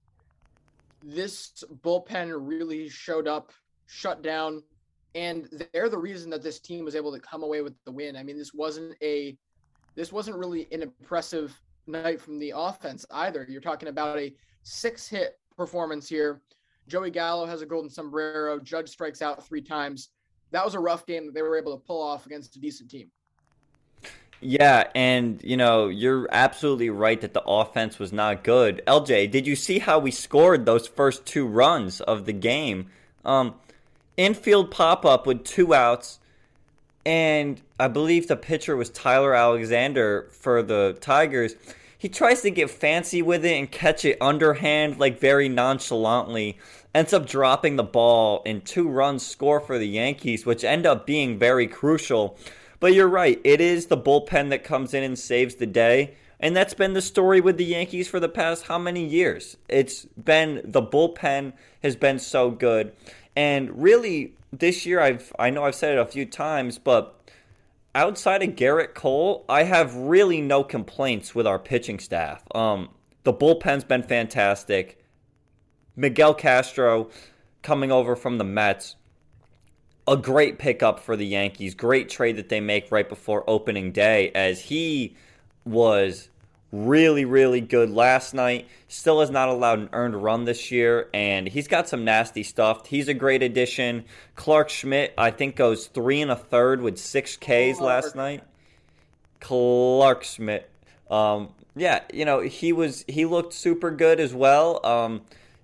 this 1.02 1.64
bullpen 1.83 2.35
really 2.37 2.88
showed 2.88 3.28
up, 3.28 3.52
shut 3.87 4.23
down, 4.23 4.62
and 5.19 5.49
they're 5.73 5.89
the 5.89 5.99
reason 5.99 6.31
that 6.31 6.45
this 6.45 6.61
team 6.61 6.85
was 6.85 6.95
able 6.95 7.13
to 7.13 7.19
come 7.19 7.43
away 7.43 7.61
with 7.61 7.75
the 7.85 7.91
win. 7.91 8.15
I 8.15 8.23
mean, 8.23 8.39
this 8.39 8.55
wasn't 8.55 8.95
a 9.03 9.37
this 9.97 10.13
wasn't 10.13 10.37
really 10.37 10.69
an 10.71 10.83
impressive 10.83 11.61
night 11.89 12.21
from 12.21 12.39
the 12.39 12.53
offense 12.55 13.05
either. 13.11 13.45
You're 13.49 13.61
talking 13.61 13.89
about 13.89 14.17
a 14.17 14.33
six 14.63 15.09
hit 15.09 15.41
performance 15.57 16.09
here. 16.09 16.41
Joey 16.87 17.11
Gallo 17.11 17.47
has 17.47 17.63
a 17.63 17.67
golden 17.67 17.91
sombrero. 17.91 18.61
Judge 18.61 18.91
strikes 18.91 19.21
out 19.21 19.45
three 19.45 19.61
times. 19.61 20.11
That 20.53 20.65
was 20.65 20.77
a 20.77 20.81
rough 20.81 21.05
game 21.05 21.27
that 21.27 21.35
they 21.35 21.43
were 21.43 21.59
able 21.59 21.77
to 21.77 21.85
pull 21.85 22.01
off 22.01 22.25
against 22.25 22.55
a 22.55 22.61
decent 22.61 22.89
team. 22.89 23.11
Yeah, 24.41 24.89
and 24.95 25.43
you 25.43 25.57
know, 25.57 25.89
you're 25.89 26.29
absolutely 26.31 26.91
right 26.91 27.21
that 27.21 27.35
the 27.35 27.43
offense 27.43 27.99
was 27.99 28.13
not 28.13 28.45
good. 28.45 28.83
LJ, 28.87 29.33
did 29.33 29.49
you 29.49 29.57
see 29.57 29.81
how 29.81 29.99
we 29.99 30.13
scored 30.13 30.65
those 30.65 30.87
first 30.87 31.27
two 31.27 31.45
runs 31.45 32.01
of 32.01 32.25
the 32.25 32.33
game? 32.33 32.87
Um, 33.25 33.57
infield 34.19 34.71
pop 34.71 35.07
up 35.07 35.27
with 35.27 35.45
two 35.45 35.73
outs, 35.73 36.19
and 37.07 37.63
I 37.81 37.89
believe 37.89 38.29
the 38.29 38.37
pitcher 38.37 38.77
was 38.77 38.91
Tyler 38.91 39.35
Alexander 39.35 40.29
for 40.31 40.63
the 40.63 40.99
Tigers. 41.01 41.55
He 41.97 42.09
tries 42.09 42.43
to 42.43 42.51
get 42.51 42.71
fancy 42.71 43.23
with 43.23 43.45
it 43.45 43.57
and 43.57 43.71
catch 43.71 44.05
it 44.05 44.19
underhand, 44.21 44.99
like 44.99 45.19
very 45.19 45.49
nonchalantly. 45.49 46.59
Ends 46.95 47.13
up 47.13 47.27
dropping 47.27 47.77
the 47.77 47.83
ball, 47.85 48.43
and 48.45 48.65
two 48.65 48.89
runs 48.89 49.25
score 49.25 49.61
for 49.61 49.79
the 49.79 49.89
Yankees, 49.89 50.45
which 50.45 50.65
end 50.65 50.85
up 50.85 51.07
being 51.07 51.39
very 51.39 51.67
crucial. 51.67 52.37
But 52.81 52.95
you're 52.95 53.09
right. 53.09 53.41
It 53.43 53.61
is 53.61 53.87
the 53.87 53.97
bullpen 53.97 54.51
that 54.51 54.65
comes 54.65 54.95
in 54.95 55.03
and 55.03 55.19
saves 55.19 55.57
the 55.57 55.67
day. 55.67 56.15
And 56.41 56.57
that's 56.57 56.75
been 56.75 56.93
the 56.93 57.03
story 57.03 57.41
with 57.41 57.57
the 57.57 57.65
Yankees 57.65 58.07
for 58.07 58.21
the 58.21 58.29
past 58.29 58.65
how 58.65 58.79
many 58.79 59.05
years? 59.05 59.57
It's 59.69 60.05
been 60.05 60.61
the 60.65 60.83
bullpen 60.83 61.53
has 61.83 61.97
been 61.97 62.21
so 62.21 62.51
good. 62.51 62.93
And 63.38 63.80
really 63.80 64.35
this 64.52 64.85
year 64.85 65.00
I've 65.00 65.33
I 65.38 65.50
know 65.50 65.62
I've 65.62 65.76
said 65.76 65.92
it 65.97 66.00
a 66.00 66.07
few 66.07 66.26
times, 66.26 66.76
but 66.76 67.30
outside 67.95 68.42
of 68.42 68.57
Gerrit 68.57 68.95
Cole, 68.95 69.45
I 69.49 69.62
have 69.62 69.95
really 69.95 70.40
no 70.40 70.64
complaints 70.64 71.37
with 71.37 71.47
our 71.47 71.61
pitching 71.61 72.00
staff. 72.00 72.42
Um 72.52 72.88
the 73.23 73.33
bullpen's 73.33 73.85
been 73.85 74.02
fantastic. 74.02 74.99
Miguel 75.95 76.35
Castro 76.35 77.11
coming 77.62 77.92
over 77.92 78.16
from 78.16 78.38
the 78.38 78.45
Mets 78.45 78.97
a 80.09 80.16
great 80.16 80.59
pickup 80.59 80.99
for 80.99 81.16
the 81.16 81.26
Yankees. 81.26 81.76
Great 81.76 82.09
trade 82.09 82.38
that 82.38 82.49
they 82.49 82.61
make 82.61 82.90
right 82.90 83.09
before 83.09 83.49
opening 83.49 83.92
day 83.92 84.33
as 84.35 84.62
he 84.62 85.14
was 85.64 86.28
really, 86.73 87.25
really 87.25 87.61
good 87.61 87.91
last 87.91 88.35
night. 88.35 88.69
Still 88.89 89.21
has 89.21 89.31
not 89.31 89.49
allowed 89.49 89.79
an 89.79 89.89
earned 89.93 90.23
run 90.23 90.45
this 90.45 90.71
year, 90.71 91.09
and 91.15 91.49
he's 91.49 91.69
got 91.69 91.89
some 91.89 92.05
nasty 92.05 92.43
stuff. 92.43 92.87
He's 92.87 93.09
a 93.09 93.15
great 93.15 93.43
addition. 93.43 94.05
Clarke 94.35 94.69
Schmidt, 94.69 95.15
I 95.17 95.31
think, 95.31 95.57
goes 95.57 95.87
three 95.87 96.21
and 96.21 96.31
a 96.31 96.37
third 96.37 96.81
with 96.81 96.99
six 96.99 97.37
Ks 97.37 97.81
last 97.81 98.17
night. 98.17 98.43
Clarke 99.41 100.25
Schmidt. 100.25 100.71
Um, 101.11 101.51
yeah, 101.77 102.01
you 102.13 102.25
know, 102.25 102.41
he 102.41 102.73
was 102.73 103.05
he 103.09 103.25
looked 103.25 103.53
super 103.53 103.91
good 103.91 104.21
as 104.21 104.35
well. 104.35 104.85
Um, 104.85 105.23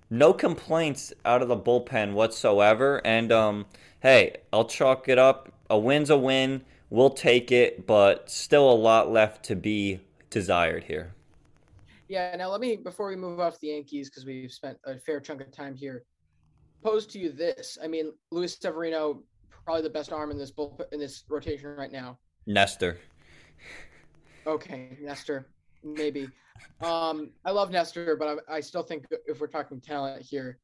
no 0.09 0.33
complaints 0.33 1.13
out 1.23 1.41
of 1.41 1.47
the 1.47 1.57
bullpen 1.57 2.13
whatsoever. 2.13 3.01
And 3.05 3.31
um, 3.31 3.65
hey, 3.99 4.37
I'll 4.53 4.65
chalk 4.65 5.09
it 5.09 5.17
up. 5.17 5.51
A 5.69 5.77
win's 5.77 6.09
a 6.09 6.17
win. 6.17 6.61
We'll 6.89 7.09
take 7.09 7.51
it, 7.51 7.85
but 7.87 8.29
still 8.29 8.71
a 8.71 8.73
lot 8.73 9.11
left 9.11 9.43
to 9.45 9.55
be 9.55 9.99
desired 10.35 10.83
here. 10.83 11.15
Yeah. 12.09 12.35
Now 12.35 12.49
let 12.51 12.59
me 12.59 12.75
before 12.75 13.07
we 13.07 13.15
move 13.15 13.39
off 13.39 13.57
the 13.61 13.69
Yankees 13.69 14.09
because 14.09 14.25
we've 14.25 14.51
spent 14.51 14.77
a 14.83 14.99
fair 14.99 15.21
chunk 15.21 15.39
of 15.39 15.49
time 15.49 15.75
here. 15.75 16.03
Pose 16.83 17.07
to 17.07 17.19
you 17.19 17.31
this. 17.31 17.77
I 17.81 17.87
mean, 17.87 18.11
Luis 18.31 18.57
Severino 18.59 19.23
probably 19.63 19.83
the 19.83 19.89
best 19.89 20.11
arm 20.11 20.31
in 20.31 20.37
this 20.37 20.51
bull 20.51 20.77
in 20.91 20.99
this 20.99 21.23
rotation 21.29 21.69
right 21.69 21.91
now. 21.91 22.19
Nestor. 22.45 22.99
Okay, 24.45 24.97
Nestor, 25.01 25.47
maybe. 25.85 26.27
Um, 26.81 27.31
I 27.45 27.51
love 27.51 27.71
Nestor, 27.71 28.17
but 28.17 28.43
I, 28.49 28.57
I 28.57 28.59
still 28.59 28.83
think 28.83 29.05
if 29.25 29.39
we're 29.39 29.47
talking 29.47 29.79
talent 29.79 30.21
here, 30.21 30.59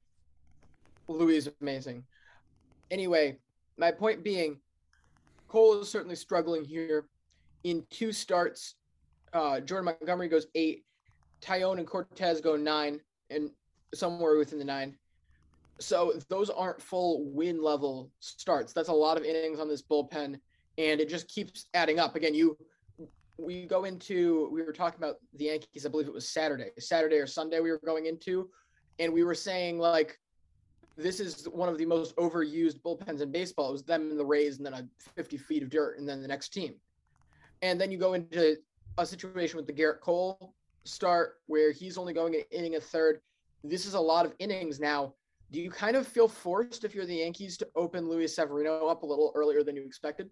Louis 1.07 1.37
is 1.37 1.49
amazing. 1.61 2.03
Anyway, 2.91 3.39
my 3.77 3.89
point 3.89 4.21
being, 4.21 4.59
Cole 5.47 5.79
is 5.79 5.87
certainly 5.87 6.17
struggling 6.17 6.65
here. 6.65 7.05
In 7.63 7.85
two 7.89 8.11
starts, 8.11 8.75
uh, 9.33 9.59
Jordan 9.59 9.85
Montgomery 9.85 10.27
goes 10.27 10.47
eight, 10.55 10.83
Taillon 11.41 11.79
and 11.79 11.87
Cortes 11.87 12.41
go 12.41 12.55
nine, 12.55 12.99
and 13.29 13.49
somewhere 13.93 14.37
within 14.37 14.59
the 14.59 14.65
nine. 14.65 14.95
So 15.79 16.13
those 16.29 16.49
aren't 16.49 16.81
full 16.81 17.25
win 17.31 17.61
level 17.61 18.11
starts. 18.19 18.73
That's 18.73 18.89
a 18.89 18.93
lot 18.93 19.17
of 19.17 19.23
innings 19.23 19.59
on 19.59 19.67
this 19.67 19.81
bullpen, 19.81 20.39
and 20.77 21.01
it 21.01 21.09
just 21.09 21.27
keeps 21.27 21.65
adding 21.73 21.99
up. 21.99 22.15
Again, 22.15 22.33
you 22.35 22.57
we 23.37 23.65
go 23.65 23.85
into 23.85 24.49
we 24.51 24.61
were 24.61 24.73
talking 24.73 24.99
about 24.99 25.15
the 25.33 25.45
Yankees. 25.45 25.85
I 25.85 25.89
believe 25.89 26.07
it 26.07 26.13
was 26.13 26.29
Saturday, 26.29 26.69
Saturday 26.79 27.17
or 27.17 27.27
Sunday. 27.27 27.59
We 27.59 27.71
were 27.71 27.81
going 27.83 28.05
into, 28.05 28.49
and 28.99 29.11
we 29.11 29.23
were 29.23 29.35
saying 29.35 29.79
like, 29.79 30.19
this 30.97 31.19
is 31.19 31.45
one 31.45 31.69
of 31.69 31.77
the 31.77 31.85
most 31.85 32.15
overused 32.17 32.81
bullpens 32.81 33.21
in 33.21 33.31
baseball. 33.31 33.69
It 33.69 33.73
was 33.73 33.83
them 33.83 34.11
and 34.11 34.19
the 34.19 34.25
Rays, 34.25 34.57
and 34.57 34.65
then 34.65 34.73
a 34.73 34.87
50 35.15 35.37
feet 35.37 35.63
of 35.63 35.69
dirt, 35.69 35.97
and 35.97 36.07
then 36.07 36.21
the 36.21 36.27
next 36.27 36.49
team. 36.49 36.75
And 37.63 37.79
then 37.79 37.91
you 37.91 37.97
go 37.97 38.13
into 38.13 38.57
a 38.97 39.05
situation 39.05 39.57
with 39.57 39.67
the 39.67 39.73
Gerrit 39.73 39.99
Cole 40.01 40.53
start 40.83 41.39
where 41.47 41.71
he's 41.71 41.97
only 41.97 42.13
going 42.13 42.35
an 42.35 42.43
inning 42.51 42.75
a 42.75 42.79
third. 42.79 43.21
This 43.63 43.85
is 43.85 43.93
a 43.93 43.99
lot 43.99 44.25
of 44.25 44.33
innings 44.39 44.79
now. 44.79 45.13
Do 45.51 45.61
you 45.61 45.69
kind 45.69 45.95
of 45.95 46.07
feel 46.07 46.27
forced 46.27 46.83
if 46.83 46.95
you're 46.95 47.05
the 47.05 47.15
Yankees 47.15 47.57
to 47.57 47.67
open 47.75 48.09
Luis 48.09 48.35
Severino 48.35 48.87
up 48.87 49.03
a 49.03 49.05
little 49.05 49.31
earlier 49.35 49.63
than 49.63 49.75
you 49.75 49.83
expected? 49.83 50.29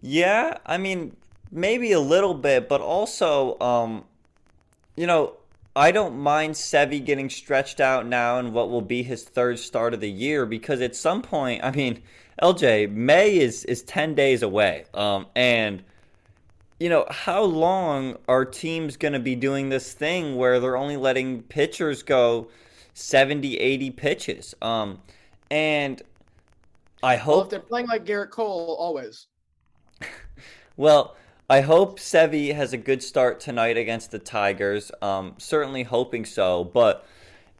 Yeah, 0.00 0.58
I 0.64 0.78
mean, 0.78 1.14
maybe 1.50 1.92
a 1.92 2.00
little 2.00 2.34
bit, 2.34 2.68
but 2.68 2.80
also, 2.80 3.58
um, 3.60 4.04
you 4.96 5.06
know, 5.06 5.36
I 5.76 5.90
don't 5.90 6.18
mind 6.18 6.54
Sevy 6.54 7.04
getting 7.04 7.30
stretched 7.30 7.80
out 7.80 8.06
now 8.06 8.38
in 8.38 8.52
what 8.52 8.70
will 8.70 8.82
be 8.82 9.02
his 9.02 9.24
third 9.24 9.58
start 9.58 9.94
of 9.94 10.00
the 10.00 10.10
year 10.10 10.44
because 10.44 10.80
at 10.80 10.96
some 10.96 11.22
point, 11.22 11.62
I 11.62 11.70
mean, 11.70 12.02
LJ 12.42 12.90
May 12.90 13.38
is 13.38 13.64
is 13.64 13.82
ten 13.82 14.14
days 14.14 14.42
away, 14.42 14.84
um, 14.94 15.26
and 15.36 15.82
you 16.82 16.88
know 16.88 17.06
how 17.08 17.44
long 17.44 18.16
are 18.26 18.44
teams 18.44 18.96
going 18.96 19.12
to 19.12 19.20
be 19.20 19.36
doing 19.36 19.68
this 19.68 19.92
thing 19.92 20.34
where 20.34 20.58
they're 20.58 20.76
only 20.76 20.96
letting 20.96 21.42
pitchers 21.44 22.02
go 22.02 22.48
70, 22.94 23.56
80 23.56 23.90
pitches, 23.92 24.54
um, 24.60 25.00
and 25.48 26.02
I 27.00 27.16
hope 27.16 27.34
well, 27.34 27.44
if 27.44 27.50
they're 27.50 27.60
playing 27.60 27.86
like 27.86 28.04
Gerrit 28.04 28.30
Cole 28.30 28.76
always. 28.80 29.28
well, 30.76 31.14
I 31.48 31.60
hope 31.60 32.00
Sevy 32.00 32.52
has 32.52 32.72
a 32.72 32.76
good 32.76 33.02
start 33.02 33.38
tonight 33.38 33.76
against 33.76 34.10
the 34.10 34.18
Tigers. 34.18 34.90
Um, 35.00 35.34
certainly 35.38 35.84
hoping 35.84 36.24
so. 36.24 36.64
But, 36.64 37.06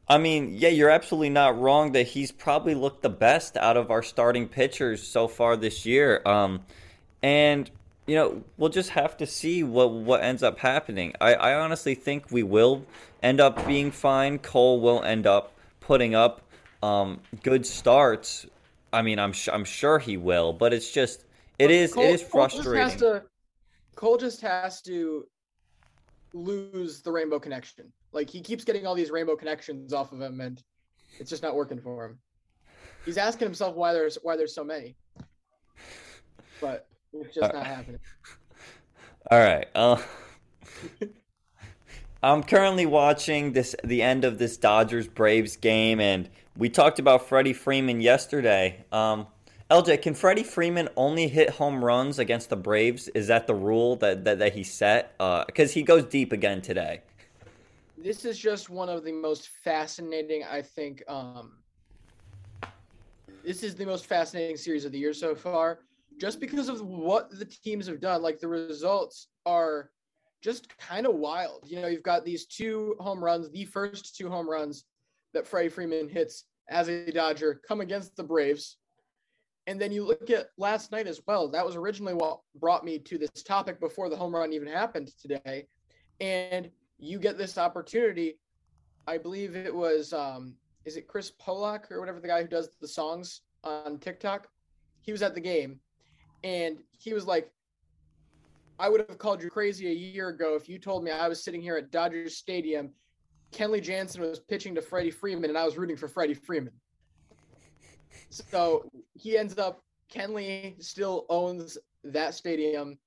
I 0.07 0.17
mean, 0.17 0.53
yeah, 0.53 0.69
you're 0.69 0.89
absolutely 0.89 1.29
not 1.29 1.59
wrong 1.59 1.91
that 1.93 2.07
he's 2.07 2.31
probably 2.31 2.75
looked 2.75 3.03
the 3.03 3.09
best 3.09 3.55
out 3.55 3.77
of 3.77 3.91
our 3.91 4.01
starting 4.01 4.47
pitchers 4.47 5.01
so 5.03 5.27
far 5.27 5.55
this 5.55 5.85
year. 5.85 6.21
Um, 6.25 6.63
and, 7.21 7.69
you 8.05 8.15
know, 8.15 8.43
we'll 8.57 8.69
just 8.69 8.89
have 8.91 9.15
to 9.17 9.25
see 9.25 9.63
what, 9.63 9.91
what 9.91 10.21
ends 10.23 10.43
up 10.43 10.59
happening. 10.59 11.13
I, 11.21 11.35
I 11.35 11.53
honestly 11.55 11.95
think 11.95 12.31
we 12.31 12.43
will 12.43 12.85
end 13.21 13.39
up 13.39 13.65
being 13.65 13.91
fine. 13.91 14.39
Cole 14.39 14.81
will 14.81 15.03
end 15.03 15.25
up 15.25 15.53
putting 15.79 16.13
up 16.13 16.41
um, 16.81 17.21
good 17.43 17.65
starts. 17.65 18.45
I 18.91 19.01
mean, 19.01 19.19
I'm, 19.19 19.33
I'm 19.51 19.65
sure 19.65 19.99
he 19.99 20.17
will, 20.17 20.53
but 20.53 20.73
it's 20.73 20.91
just. 20.91 21.25
It 21.59 21.71
is. 21.71 21.93
Cole, 21.93 22.03
it 22.03 22.13
is 22.15 22.21
frustrating. 22.21 23.21
Cole 23.95 24.17
just 24.17 24.41
has 24.41 24.81
to 24.81 25.25
lose 26.33 27.01
the 27.01 27.11
rainbow 27.11 27.39
connection. 27.39 27.91
Like 28.11 28.29
he 28.29 28.41
keeps 28.41 28.63
getting 28.63 28.85
all 28.85 28.95
these 28.95 29.11
rainbow 29.11 29.35
connections 29.35 29.93
off 29.93 30.11
of 30.11 30.19
him, 30.19 30.41
and 30.41 30.61
It's 31.19 31.29
just 31.29 31.43
not 31.43 31.55
working 31.55 31.79
for 31.79 32.05
him. 32.05 32.19
He's 33.05 33.17
asking 33.17 33.47
himself 33.47 33.75
why 33.75 33.93
there's 33.93 34.17
why 34.21 34.37
there's 34.37 34.55
so 34.55 34.63
many, 34.63 34.95
but 36.61 36.87
it's 37.13 37.35
just 37.35 37.53
not 37.53 37.65
happening. 37.65 37.99
All 39.31 39.39
right. 39.39 39.67
Uh, 39.73 40.01
I'm 42.21 42.43
currently 42.43 42.85
watching 42.85 43.53
this 43.53 43.75
the 43.83 44.01
end 44.01 44.25
of 44.25 44.37
this 44.37 44.57
Dodgers 44.57 45.07
Braves 45.07 45.57
game, 45.57 45.99
and 45.99 46.29
we 46.57 46.69
talked 46.69 46.99
about 46.99 47.27
Freddie 47.27 47.53
Freeman 47.53 48.01
yesterday. 48.01 48.85
Um, 48.91 49.27
LJ, 49.69 50.01
can 50.01 50.13
Freddie 50.13 50.43
Freeman 50.43 50.89
only 50.95 51.27
hit 51.27 51.49
home 51.49 51.83
runs 51.83 52.19
against 52.19 52.49
the 52.49 52.55
Braves? 52.55 53.07
Is 53.09 53.27
that 53.27 53.47
the 53.47 53.55
rule 53.55 53.95
that 53.97 54.23
that, 54.25 54.39
that 54.39 54.53
he 54.53 54.63
set? 54.63 55.17
Because 55.17 55.71
uh, 55.71 55.73
he 55.73 55.83
goes 55.83 56.05
deep 56.05 56.31
again 56.31 56.61
today. 56.61 57.01
This 57.97 58.25
is 58.25 58.37
just 58.37 58.69
one 58.69 58.89
of 58.89 59.03
the 59.03 59.13
most 59.13 59.47
fascinating, 59.47 60.43
I 60.43 60.61
think. 60.61 61.03
Um, 61.07 61.53
this 63.43 63.63
is 63.63 63.75
the 63.75 63.85
most 63.85 64.05
fascinating 64.05 64.57
series 64.57 64.85
of 64.85 64.91
the 64.91 64.97
year 64.99 65.13
so 65.13 65.35
far, 65.35 65.79
just 66.19 66.39
because 66.39 66.69
of 66.69 66.81
what 66.81 67.29
the 67.31 67.45
teams 67.45 67.87
have 67.87 67.99
done. 67.99 68.21
Like 68.21 68.39
the 68.39 68.47
results 68.47 69.27
are 69.45 69.89
just 70.41 70.75
kind 70.77 71.05
of 71.07 71.15
wild. 71.15 71.63
You 71.65 71.81
know, 71.81 71.87
you've 71.87 72.03
got 72.03 72.25
these 72.25 72.45
two 72.45 72.95
home 72.99 73.23
runs, 73.23 73.49
the 73.51 73.65
first 73.65 74.15
two 74.15 74.29
home 74.29 74.49
runs 74.49 74.85
that 75.33 75.47
Freddie 75.47 75.69
Freeman 75.69 76.09
hits 76.09 76.45
as 76.69 76.89
a 76.89 77.11
Dodger 77.11 77.61
come 77.67 77.81
against 77.81 78.15
the 78.15 78.23
Braves. 78.23 78.77
And 79.65 79.79
then 79.79 79.93
you 79.93 80.05
look 80.05 80.29
at 80.29 80.47
last 80.57 80.91
night 80.91 81.07
as 81.07 81.21
well. 81.25 81.47
That 81.47 81.65
was 81.65 81.75
originally 81.75 82.13
what 82.13 82.41
brought 82.59 82.83
me 82.83 82.99
to 82.99 83.17
this 83.17 83.43
topic 83.43 83.79
before 83.79 84.09
the 84.09 84.15
home 84.15 84.35
run 84.35 84.51
even 84.51 84.67
happened 84.67 85.11
today. 85.21 85.67
And 86.19 86.69
you 86.99 87.17
get 87.19 87.37
this 87.37 87.57
opportunity. 87.57 88.37
I 89.07 89.17
believe 89.17 89.55
it 89.55 89.73
was 89.73 90.11
um, 90.11 90.55
is 90.85 90.97
it 90.97 91.07
Chris 91.07 91.31
Pollock 91.31 91.89
or 91.91 91.99
whatever 91.99 92.19
the 92.19 92.27
guy 92.27 92.41
who 92.41 92.47
does 92.47 92.69
the 92.81 92.87
songs 92.87 93.41
on 93.63 93.99
TikTok? 93.99 94.47
He 95.01 95.13
was 95.13 95.21
at 95.21 95.33
the 95.33 95.41
game 95.41 95.79
and 96.43 96.77
he 96.91 97.13
was 97.13 97.25
like, 97.25 97.51
I 98.79 98.89
would 98.89 99.05
have 99.07 99.17
called 99.17 99.41
you 99.41 99.49
crazy 99.49 99.87
a 99.87 99.93
year 99.93 100.29
ago 100.29 100.55
if 100.55 100.67
you 100.67 100.79
told 100.79 101.03
me 101.03 101.11
I 101.11 101.27
was 101.27 101.43
sitting 101.43 101.61
here 101.61 101.77
at 101.77 101.91
Dodgers 101.91 102.37
Stadium. 102.37 102.91
Kenley 103.51 103.81
Jansen 103.81 104.21
was 104.21 104.39
pitching 104.39 104.73
to 104.75 104.81
Freddie 104.81 105.11
Freeman, 105.11 105.49
and 105.51 105.57
I 105.57 105.63
was 105.63 105.77
rooting 105.77 105.95
for 105.95 106.07
Freddie 106.07 106.33
Freeman. 106.33 106.73
So 108.29 108.89
he 109.13 109.37
ends 109.37 109.57
up, 109.59 109.83
Kenley 110.11 110.81
still 110.83 111.25
owns 111.29 111.77
that 112.03 112.33
stadium. 112.33 112.97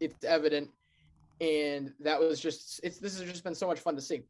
It's 0.00 0.22
evident. 0.24 0.70
And 1.40 1.92
that 2.00 2.20
was 2.20 2.40
just, 2.40 2.80
it's, 2.82 2.98
this 2.98 3.18
has 3.18 3.28
just 3.28 3.42
been 3.42 3.54
so 3.54 3.66
much 3.66 3.80
fun 3.80 3.94
to 3.96 4.02
see. 4.02 4.22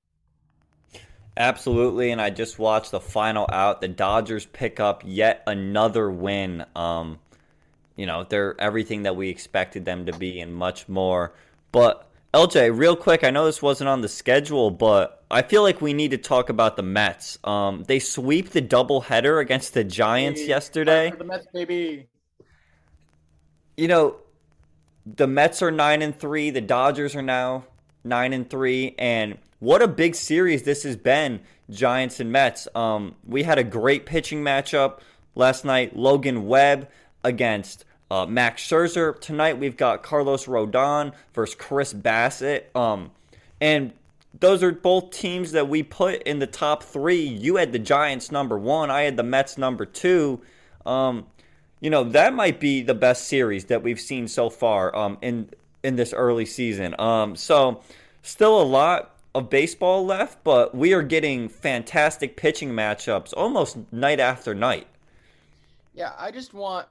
Absolutely, 1.37 2.13
and 2.13 2.21
I 2.21 2.31
just 2.31 2.59
watched 2.59 2.93
the 2.93 3.01
final 3.01 3.47
out. 3.53 3.81
The 3.81 3.89
Dodgers 3.89 4.47
pick 4.47 4.81
up 4.81 5.03
yet 5.05 5.43
another 5.47 6.11
win. 6.11 6.65
Um, 6.75 7.19
you 7.97 8.07
know, 8.07 8.25
they're 8.29 8.59
everything 8.61 9.03
that 9.05 9.17
we 9.17 9.29
expected 9.29 9.85
them 9.85 10.07
to 10.07 10.13
be 10.13 10.41
and 10.41 10.55
much 10.55 10.89
more. 10.89 11.33
But 11.73 12.09
LJ, 12.35 12.77
real 12.77 12.97
quick, 12.97 13.25
I 13.25 13.31
know 13.31 13.47
this 13.47 13.63
wasn't 13.63 13.89
on 13.89 14.03
the 14.03 14.09
schedule, 14.09 14.71
but 14.71 15.25
I 15.31 15.41
feel 15.43 15.63
like 15.63 15.81
we 15.81 15.95
need 15.95 16.11
to 16.11 16.19
talk 16.19 16.51
about 16.51 16.77
the 16.77 16.83
Mets. 16.83 17.39
Um, 17.45 17.85
they 17.89 17.99
sweep 17.99 18.51
the 18.51 18.61
doubleheader 18.61 19.41
against 19.41 19.73
the 19.73 19.83
Giants 19.83 20.41
baby. 20.41 20.49
yesterday. 20.51 21.13
The 21.17 21.25
Mets, 21.25 21.47
baby. 21.53 22.07
You 23.77 23.89
know, 23.89 24.17
the 25.07 25.27
Mets 25.27 25.63
are 25.63 25.71
nine 25.71 26.03
and 26.03 26.15
three. 26.15 26.51
The 26.51 26.61
Dodgers 26.61 27.17
are 27.17 27.23
now 27.23 27.65
nine 28.05 28.35
and 28.35 28.49
three, 28.49 28.95
and 28.99 29.39
what 29.59 29.81
a 29.81 29.89
big 29.89 30.15
series 30.15 30.65
this 30.65 30.83
has 30.83 30.97
been, 30.97 31.41
Giants 31.71 32.21
and 32.21 32.31
Mets. 32.31 32.69
Um, 32.75 33.15
we 33.27 33.45
had 33.45 33.59
a 33.59 33.65
great 33.65 34.05
pitching 34.05 34.43
matchup 34.43 35.01
last 35.35 35.65
night. 35.65 35.97
Logan 35.97 36.47
Webb 36.47 36.89
against 37.25 37.86
uh, 38.11 38.27
Max 38.27 38.63
Scherzer. 38.63 39.19
Tonight 39.21 39.59
we've 39.59 39.77
got 39.77 40.03
Carlos 40.03 40.47
Rodon 40.47 41.13
versus 41.35 41.55
Chris 41.55 41.93
Bassitt. 41.93 42.75
Um, 42.75 43.11
and 43.61 43.93
those 44.39 44.63
are 44.63 44.73
both 44.73 45.11
teams 45.11 45.53
that 45.53 45.69
we 45.69 45.83
put 45.83 46.23
in 46.23 46.39
the 46.39 46.47
top 46.47 46.83
three. 46.83 47.23
You 47.23 47.57
had 47.57 47.73
the 47.73 47.79
Giants 47.79 48.31
number 48.31 48.59
one. 48.59 48.91
I 48.91 49.03
had 49.03 49.17
the 49.17 49.23
Mets 49.23 49.59
number 49.59 49.87
two. 49.87 50.41
Um, 50.85 51.27
you 51.81 51.91
know 51.91 52.05
that 52.05 52.35
might 52.35 52.59
be 52.59 52.83
the 52.83 52.95
best 52.95 53.29
series 53.29 53.67
that 53.67 53.83
we've 53.83 54.01
seen 54.01 54.29
so 54.29 54.49
far 54.51 54.95
um, 54.97 55.19
in 55.21 55.51
in 55.83 55.97
this 55.97 56.13
early 56.13 56.47
season. 56.47 56.99
Um, 56.99 57.37
so 57.37 57.83
still 58.23 58.61
a 58.61 58.65
lot 58.65 59.15
of 59.35 59.51
baseball 59.51 60.05
left, 60.05 60.43
but 60.43 60.75
we 60.75 60.95
are 60.95 61.03
getting 61.03 61.49
fantastic 61.49 62.37
pitching 62.37 62.71
matchups 62.71 63.35
almost 63.37 63.77
night 63.93 64.19
after 64.19 64.55
night. 64.55 64.87
Yeah, 65.95 66.13
I 66.19 66.31
just 66.31 66.55
want 66.55 66.89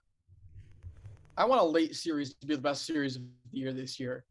I 1.37 1.45
want 1.45 1.61
a 1.61 1.65
late 1.65 1.95
series 1.95 2.33
to 2.35 2.47
be 2.47 2.55
the 2.55 2.61
best 2.61 2.85
series 2.85 3.17
of 3.17 3.23
the 3.51 3.59
year 3.59 3.73
this 3.73 3.99
year 3.99 4.23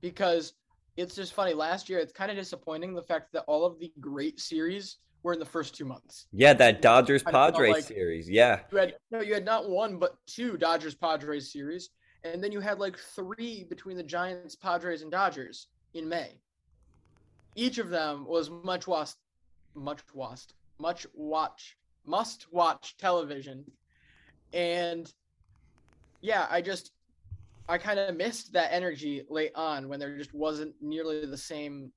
because 0.00 0.54
it's 0.96 1.14
just 1.14 1.32
funny. 1.32 1.54
Last 1.54 1.88
year, 1.88 1.98
it's 1.98 2.12
kind 2.12 2.30
of 2.30 2.36
disappointing 2.36 2.94
the 2.94 3.02
fact 3.02 3.32
that 3.32 3.44
all 3.46 3.64
of 3.64 3.78
the 3.78 3.92
great 4.00 4.38
series 4.40 4.98
were 5.22 5.32
in 5.32 5.38
the 5.38 5.44
first 5.44 5.74
two 5.74 5.84
months. 5.84 6.26
Yeah, 6.32 6.52
that 6.54 6.82
Dodgers 6.82 7.22
Padres 7.22 7.72
like 7.72 7.84
series. 7.84 8.28
Yeah, 8.28 8.60
you 8.70 8.78
had 8.78 8.94
no, 9.10 9.20
you 9.20 9.34
had 9.34 9.44
not 9.44 9.70
one 9.70 9.98
but 9.98 10.16
two 10.26 10.56
Dodgers 10.56 10.94
Padres 10.94 11.52
series, 11.52 11.90
and 12.24 12.42
then 12.44 12.52
you 12.52 12.60
had 12.60 12.78
like 12.78 12.98
three 12.98 13.64
between 13.64 13.96
the 13.96 14.02
Giants, 14.02 14.54
Padres, 14.54 15.02
and 15.02 15.10
Dodgers 15.10 15.68
in 15.94 16.08
May. 16.08 16.40
Each 17.54 17.78
of 17.78 17.88
them 17.90 18.26
was 18.26 18.50
much 18.50 18.86
watched, 18.86 19.16
much 19.74 20.00
watched, 20.14 20.54
much 20.78 21.06
watch, 21.14 21.76
must 22.06 22.52
watch 22.52 22.96
television, 22.98 23.64
and 24.52 25.12
yeah, 26.20 26.46
I 26.50 26.60
just 26.60 26.92
I 27.68 27.78
kind 27.78 27.98
of 27.98 28.16
missed 28.16 28.52
that 28.52 28.72
energy 28.72 29.22
late 29.28 29.52
on 29.54 29.88
when 29.88 30.00
there 30.00 30.16
just 30.16 30.34
wasn't 30.34 30.74
nearly 30.80 31.24
the 31.24 31.36
same 31.36 31.92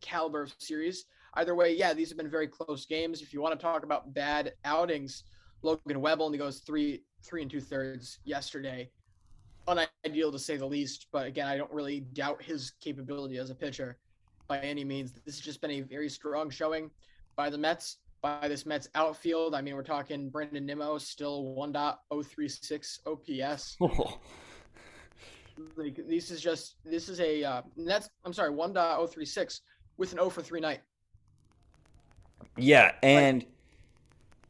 caliber 0.00 0.42
of 0.42 0.54
series. 0.58 1.04
Either 1.34 1.54
way, 1.54 1.74
yeah, 1.74 1.94
these 1.94 2.08
have 2.08 2.18
been 2.18 2.30
very 2.30 2.48
close 2.48 2.84
games. 2.84 3.22
If 3.22 3.32
you 3.32 3.40
want 3.40 3.58
to 3.58 3.62
talk 3.62 3.84
about 3.84 4.12
bad 4.12 4.54
outings, 4.64 5.24
Logan 5.62 6.00
Webb 6.00 6.20
only 6.20 6.38
goes 6.38 6.60
three 6.60 7.02
three 7.24 7.42
and 7.42 7.50
two 7.50 7.60
thirds 7.60 8.18
yesterday. 8.24 8.90
Unideal 9.68 10.32
to 10.32 10.38
say 10.38 10.56
the 10.56 10.66
least, 10.66 11.06
but 11.12 11.26
again, 11.26 11.46
I 11.46 11.56
don't 11.56 11.70
really 11.70 12.00
doubt 12.00 12.42
his 12.42 12.72
capability 12.80 13.36
as 13.38 13.50
a 13.50 13.54
pitcher 13.54 13.98
by 14.48 14.58
any 14.60 14.82
means. 14.82 15.12
This 15.12 15.36
has 15.36 15.44
just 15.44 15.60
been 15.60 15.72
a 15.72 15.80
very 15.82 16.08
strong 16.08 16.48
showing 16.48 16.90
by 17.36 17.50
the 17.50 17.58
Mets 17.58 17.98
by 18.20 18.48
this 18.48 18.66
Mets 18.66 18.88
outfield. 18.94 19.54
I 19.54 19.60
mean, 19.60 19.74
we're 19.74 19.82
talking 19.82 20.28
Brandon 20.30 20.64
Nimmo 20.64 20.98
still 20.98 21.54
1.036 21.56 22.98
OPS. 23.06 23.76
like 25.76 26.00
this 26.08 26.30
is 26.30 26.40
just 26.40 26.76
this 26.84 27.08
is 27.08 27.20
a 27.20 27.42
uh, 27.42 27.62
that's 27.76 28.08
I'm 28.24 28.32
sorry 28.32 28.50
1.036 28.50 29.60
with 29.96 30.12
an 30.12 30.18
0 30.18 30.30
for 30.30 30.42
3 30.42 30.60
night. 30.60 30.80
Yeah, 32.56 32.92
and 33.02 33.38
like, 33.38 33.48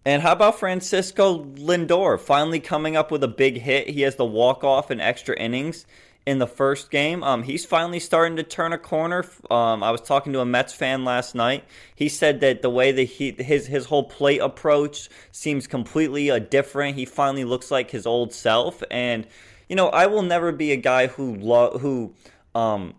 and 0.04 0.22
how 0.22 0.32
about 0.32 0.58
Francisco 0.58 1.44
Lindor 1.44 2.18
finally 2.18 2.60
coming 2.60 2.96
up 2.96 3.10
with 3.10 3.22
a 3.24 3.28
big 3.28 3.58
hit? 3.58 3.88
He 3.88 4.02
has 4.02 4.16
the 4.16 4.24
walk 4.24 4.64
off 4.64 4.90
in 4.90 5.00
extra 5.00 5.38
innings 5.38 5.86
in 6.26 6.38
the 6.38 6.46
first 6.46 6.90
game. 6.90 7.24
Um, 7.24 7.42
he's 7.42 7.64
finally 7.64 8.00
starting 8.00 8.36
to 8.36 8.42
turn 8.42 8.72
a 8.72 8.78
corner. 8.78 9.24
Um, 9.50 9.82
I 9.82 9.90
was 9.90 10.02
talking 10.02 10.32
to 10.34 10.40
a 10.40 10.44
Mets 10.44 10.74
fan 10.74 11.04
last 11.04 11.34
night. 11.34 11.64
He 11.94 12.08
said 12.08 12.40
that 12.40 12.60
the 12.60 12.70
way 12.70 12.92
that 12.92 13.04
he 13.04 13.32
his 13.38 13.66
his 13.66 13.86
whole 13.86 14.04
plate 14.04 14.40
approach 14.40 15.08
seems 15.32 15.66
completely 15.66 16.30
uh, 16.30 16.38
different. 16.38 16.96
He 16.96 17.06
finally 17.06 17.44
looks 17.44 17.70
like 17.70 17.90
his 17.90 18.06
old 18.06 18.34
self. 18.34 18.82
And 18.90 19.26
you 19.68 19.76
know, 19.76 19.88
I 19.88 20.06
will 20.06 20.22
never 20.22 20.52
be 20.52 20.72
a 20.72 20.76
guy 20.76 21.06
who 21.06 21.34
lo- 21.36 21.78
who 21.78 22.14
um, 22.54 22.94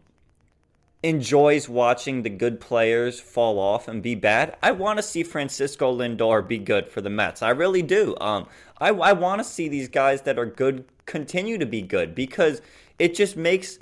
enjoys 1.02 1.70
watching 1.70 2.24
the 2.24 2.30
good 2.30 2.60
players 2.60 3.20
fall 3.20 3.58
off 3.60 3.88
and 3.88 4.04
be 4.04 4.16
bad. 4.16 4.58
I 4.62 4.72
want 4.72 4.98
to 4.98 5.04
see 5.04 5.24
Francisco 5.24 5.96
Lindor 5.96 6.46
be 6.46 6.58
good 6.58 6.90
for 6.90 7.02
the 7.02 7.10
Mets. 7.10 7.42
I 7.42 7.52
really 7.52 7.82
do. 7.82 8.16
Um, 8.20 8.48
I, 8.80 8.90
I 8.90 9.14
want 9.14 9.40
to 9.40 9.44
see 9.44 9.70
these 9.70 9.88
guys 9.88 10.24
that 10.24 10.38
are 10.38 10.46
good 10.46 10.86
continue 11.06 11.58
to 11.58 11.66
be 11.66 11.82
good 11.82 12.14
because 12.14 12.62
it 13.00 13.16
just 13.16 13.36
makes 13.36 13.80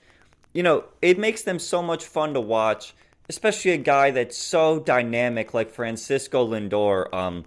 you 0.53 0.63
know 0.63 0.85
it 1.01 1.17
makes 1.19 1.41
them 1.41 1.59
so 1.59 1.81
much 1.81 2.05
fun 2.05 2.33
to 2.33 2.39
watch 2.39 2.93
especially 3.29 3.71
a 3.71 3.77
guy 3.77 4.11
that's 4.11 4.37
so 4.37 4.79
dynamic 4.79 5.53
like 5.53 5.69
francisco 5.69 6.47
lindor 6.47 7.13
um, 7.13 7.43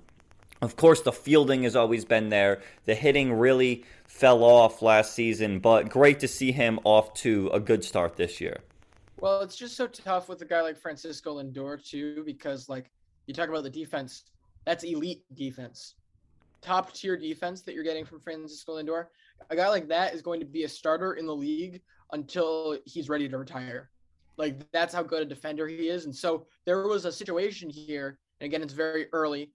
of 0.63 0.77
course 0.77 1.01
the 1.03 1.13
fielding 1.13 1.63
has 1.63 1.75
always 1.75 2.05
been 2.05 2.29
there. 2.29 2.61
The 2.85 2.95
hitting 2.95 3.33
really 3.33 3.85
fell 4.07 4.45
off 4.45 4.83
last 4.83 5.15
season 5.15 5.61
but 5.61 5.89
great 5.89 6.21
to 6.21 6.29
see 6.29 6.53
him 6.53 6.81
off 6.85 7.15
to 7.15 7.51
a 7.53 7.61
good 7.61 7.85
start 7.85 8.17
this 8.17 8.41
year. 8.41 8.59
Well 9.19 9.41
it's 9.41 9.57
just 9.57 9.77
so 9.77 9.87
tough 9.87 10.29
with 10.29 10.43
a 10.43 10.45
guy 10.45 10.61
like 10.61 10.79
francisco 10.79 11.43
lindor 11.43 11.83
too 11.83 12.23
because 12.25 12.69
like 12.69 12.91
you 13.27 13.35
talk 13.35 13.49
about 13.49 13.63
the 13.63 13.71
defense 13.71 14.25
that's 14.67 14.85
elite 14.85 15.25
defense. 15.35 15.95
Top 16.61 16.93
tier 16.93 17.17
defense 17.17 17.63
that 17.63 17.75
you're 17.75 17.85
getting 17.85 18.05
from 18.05 18.21
francisco 18.21 18.77
lindor 18.77 19.07
a 19.49 19.57
guy 19.57 19.69
like 19.69 19.89
that 19.89 20.15
is 20.15 20.23
going 20.23 20.41
to 20.41 20.47
be 20.47 20.65
a 20.65 20.69
starter 20.69 21.15
in 21.15 21.27
the 21.27 21.35
league 21.35 21.81
until 22.13 22.79
he's 22.85 23.09
ready 23.09 23.29
to 23.29 23.39
retire. 23.39 23.91
Like 24.37 24.71
that's 24.73 24.95
how 24.95 25.03
good 25.03 25.23
a 25.23 25.25
defender 25.25 25.67
he 25.67 25.89
is. 25.89 26.05
And 26.05 26.15
so 26.15 26.47
there 26.67 26.87
was 26.87 27.05
a 27.05 27.13
situation 27.13 27.71
here, 27.71 28.19
and 28.41 28.47
again, 28.47 28.63
it's 28.63 28.73
very 28.73 29.07
early. 29.13 29.53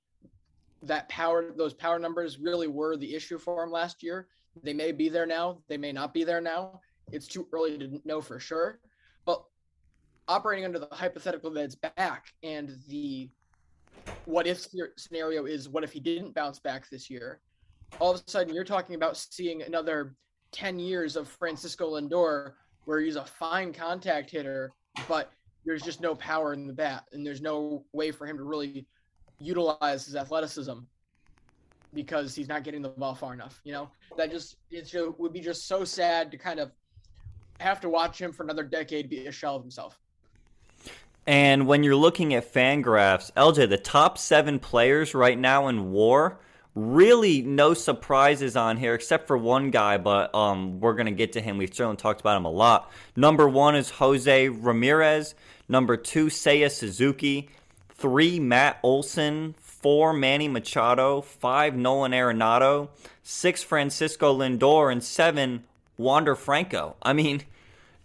that 0.83 1.09
power, 1.09 1.51
those 1.55 1.73
power 1.73 1.99
numbers 1.99 2.39
really 2.39 2.67
were 2.67 2.95
the 2.97 3.15
issue 3.15 3.37
for 3.37 3.63
him 3.63 3.71
last 3.71 4.03
year. 4.03 4.27
They 4.63 4.73
may 4.73 4.91
be 4.91 5.09
there 5.09 5.25
now. 5.25 5.59
They 5.67 5.77
may 5.77 5.91
not 5.91 6.13
be 6.13 6.23
there 6.23 6.41
now. 6.41 6.79
It's 7.11 7.27
too 7.27 7.47
early 7.51 7.77
to 7.77 7.99
know 8.05 8.21
for 8.21 8.39
sure. 8.39 8.79
But 9.25 9.43
operating 10.27 10.65
under 10.65 10.79
the 10.79 10.87
hypothetical 10.91 11.51
that 11.51 11.63
it's 11.63 11.75
back 11.75 12.27
and 12.43 12.77
the 12.87 13.29
what 14.25 14.47
if 14.47 14.67
scenario 14.97 15.45
is 15.45 15.67
what 15.69 15.83
if 15.83 15.91
he 15.91 15.99
didn't 15.99 16.35
bounce 16.35 16.59
back 16.59 16.89
this 16.89 17.09
year? 17.09 17.41
All 17.99 18.13
of 18.13 18.21
a 18.25 18.29
sudden, 18.29 18.53
you're 18.53 18.63
talking 18.63 18.95
about 18.95 19.17
seeing 19.17 19.61
another 19.61 20.15
10 20.51 20.79
years 20.79 21.15
of 21.15 21.27
Francisco 21.27 21.99
Lindor 21.99 22.53
where 22.85 22.99
he's 22.99 23.15
a 23.15 23.25
fine 23.25 23.73
contact 23.73 24.29
hitter, 24.29 24.71
but 25.07 25.31
there's 25.65 25.81
just 25.81 26.01
no 26.01 26.15
power 26.15 26.53
in 26.53 26.67
the 26.67 26.73
bat 26.73 27.05
and 27.11 27.25
there's 27.25 27.41
no 27.41 27.83
way 27.93 28.11
for 28.11 28.27
him 28.27 28.37
to 28.37 28.43
really 28.43 28.85
utilize 29.39 30.05
his 30.05 30.15
athleticism 30.15 30.79
because 31.93 32.35
he's 32.35 32.47
not 32.47 32.63
getting 32.63 32.81
the 32.81 32.89
ball 32.89 33.15
far 33.15 33.33
enough. 33.33 33.61
You 33.63 33.73
know, 33.73 33.89
that 34.17 34.29
just 34.29 34.57
it 34.69 35.19
would 35.19 35.33
be 35.33 35.39
just 35.39 35.67
so 35.67 35.83
sad 35.83 36.31
to 36.31 36.37
kind 36.37 36.59
of 36.59 36.71
have 37.59 37.79
to 37.81 37.89
watch 37.89 38.21
him 38.21 38.31
for 38.31 38.43
another 38.43 38.63
decade 38.63 39.09
be 39.09 39.27
a 39.27 39.31
shell 39.31 39.55
of 39.55 39.61
himself. 39.61 39.99
And 41.27 41.65
when 41.65 41.81
you're 41.83 41.95
looking 41.95 42.35
at 42.35 42.53
Fangraphs, 42.53 43.31
LJ, 43.33 43.69
the 43.69 43.77
top 43.77 44.17
seven 44.17 44.59
players 44.59 45.15
right 45.15 45.39
now 45.39 45.67
in 45.67 45.91
WAR, 45.91 46.37
really 46.75 47.41
no 47.41 47.73
surprises 47.73 48.57
on 48.57 48.77
here 48.77 48.93
except 48.93 49.27
for 49.27 49.37
one 49.37 49.71
guy, 49.71 49.97
but 49.97 50.35
um, 50.35 50.79
we're 50.81 50.93
gonna 50.93 51.11
get 51.11 51.33
to 51.33 51.41
him. 51.41 51.57
We've 51.57 51.73
certainly 51.73 51.97
talked 51.97 52.19
about 52.19 52.37
him 52.37 52.45
a 52.45 52.51
lot. 52.51 52.91
Number 53.15 53.47
one 53.47 53.75
is 53.75 53.89
Jose 53.91 54.49
Ramirez. 54.49 55.35
Number 55.67 55.97
two, 55.97 56.27
Seiya 56.27 56.69
Suzuki. 56.69 57.49
Three, 57.89 58.39
Matt 58.39 58.77
Olson. 58.83 59.55
Four, 59.59 60.13
Manny 60.13 60.47
Machado. 60.47 61.21
Five, 61.21 61.75
Nolan 61.75 62.11
Arenado. 62.11 62.89
Six, 63.23 63.63
Francisco 63.63 64.37
Lindor. 64.37 64.91
And 64.91 65.03
seven, 65.03 65.63
Wander 65.97 66.35
Franco. 66.35 66.97
I 67.01 67.13
mean, 67.13 67.43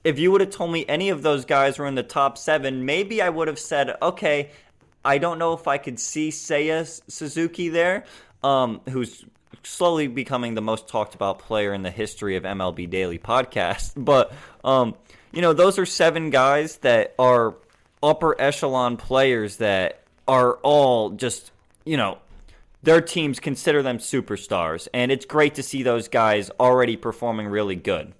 if 0.04 0.18
you 0.18 0.30
would 0.32 0.40
have 0.40 0.50
told 0.50 0.72
me 0.72 0.86
any 0.88 1.10
of 1.10 1.22
those 1.22 1.44
guys 1.44 1.78
were 1.78 1.86
in 1.86 1.96
the 1.96 2.02
top 2.02 2.38
seven, 2.38 2.84
maybe 2.84 3.20
I 3.20 3.28
would 3.28 3.48
have 3.48 3.58
said, 3.58 3.96
okay, 4.00 4.50
I 5.04 5.18
don't 5.18 5.38
know 5.38 5.52
if 5.54 5.66
I 5.66 5.78
could 5.78 5.98
see 5.98 6.30
Seiya 6.30 7.00
Suzuki 7.08 7.68
there, 7.68 8.04
um, 8.42 8.80
who's 8.88 9.24
slowly 9.62 10.06
becoming 10.06 10.54
the 10.54 10.60
most 10.60 10.88
talked 10.88 11.14
about 11.14 11.38
player 11.38 11.72
in 11.74 11.82
the 11.82 11.90
history 11.90 12.36
of 12.36 12.44
MLB 12.44 12.88
Daily 12.88 13.18
podcast. 13.18 13.92
But, 14.04 14.32
um, 14.64 14.94
you 15.32 15.42
know, 15.42 15.52
those 15.52 15.78
are 15.78 15.86
seven 15.86 16.30
guys 16.30 16.78
that 16.78 17.14
are 17.18 17.56
upper 18.02 18.40
echelon 18.40 18.96
players 18.96 19.56
that 19.56 20.02
are 20.26 20.54
all 20.62 21.10
just, 21.10 21.52
you 21.84 21.96
know, 21.96 22.18
their 22.82 23.00
teams 23.00 23.40
consider 23.40 23.82
them 23.82 23.98
superstars. 23.98 24.88
And 24.94 25.12
it's 25.12 25.26
great 25.26 25.54
to 25.56 25.62
see 25.62 25.82
those 25.82 26.08
guys 26.08 26.50
already 26.58 26.96
performing 26.96 27.48
really 27.48 27.76
good. 27.76 28.14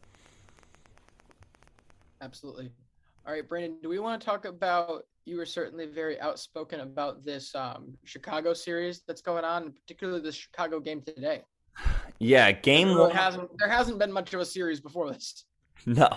Absolutely. 2.20 2.70
All 3.26 3.32
right, 3.32 3.48
Brandon, 3.48 3.76
do 3.82 3.88
we 3.88 3.98
want 3.98 4.20
to 4.20 4.26
talk 4.26 4.44
about? 4.44 5.06
You 5.24 5.36
were 5.36 5.46
certainly 5.46 5.86
very 5.86 6.20
outspoken 6.20 6.80
about 6.80 7.24
this 7.24 7.54
um, 7.54 7.94
Chicago 8.04 8.54
series 8.54 9.02
that's 9.06 9.22
going 9.22 9.44
on, 9.44 9.72
particularly 9.72 10.20
the 10.20 10.32
Chicago 10.32 10.80
game 10.80 11.02
today. 11.02 11.42
Yeah, 12.18 12.52
game 12.52 12.96
one 12.96 13.10
hasn't 13.10 13.50
there 13.58 13.70
hasn't 13.70 13.98
been 13.98 14.12
much 14.12 14.34
of 14.34 14.40
a 14.40 14.44
series 14.44 14.80
before 14.80 15.10
this. 15.10 15.44
No, 15.86 16.10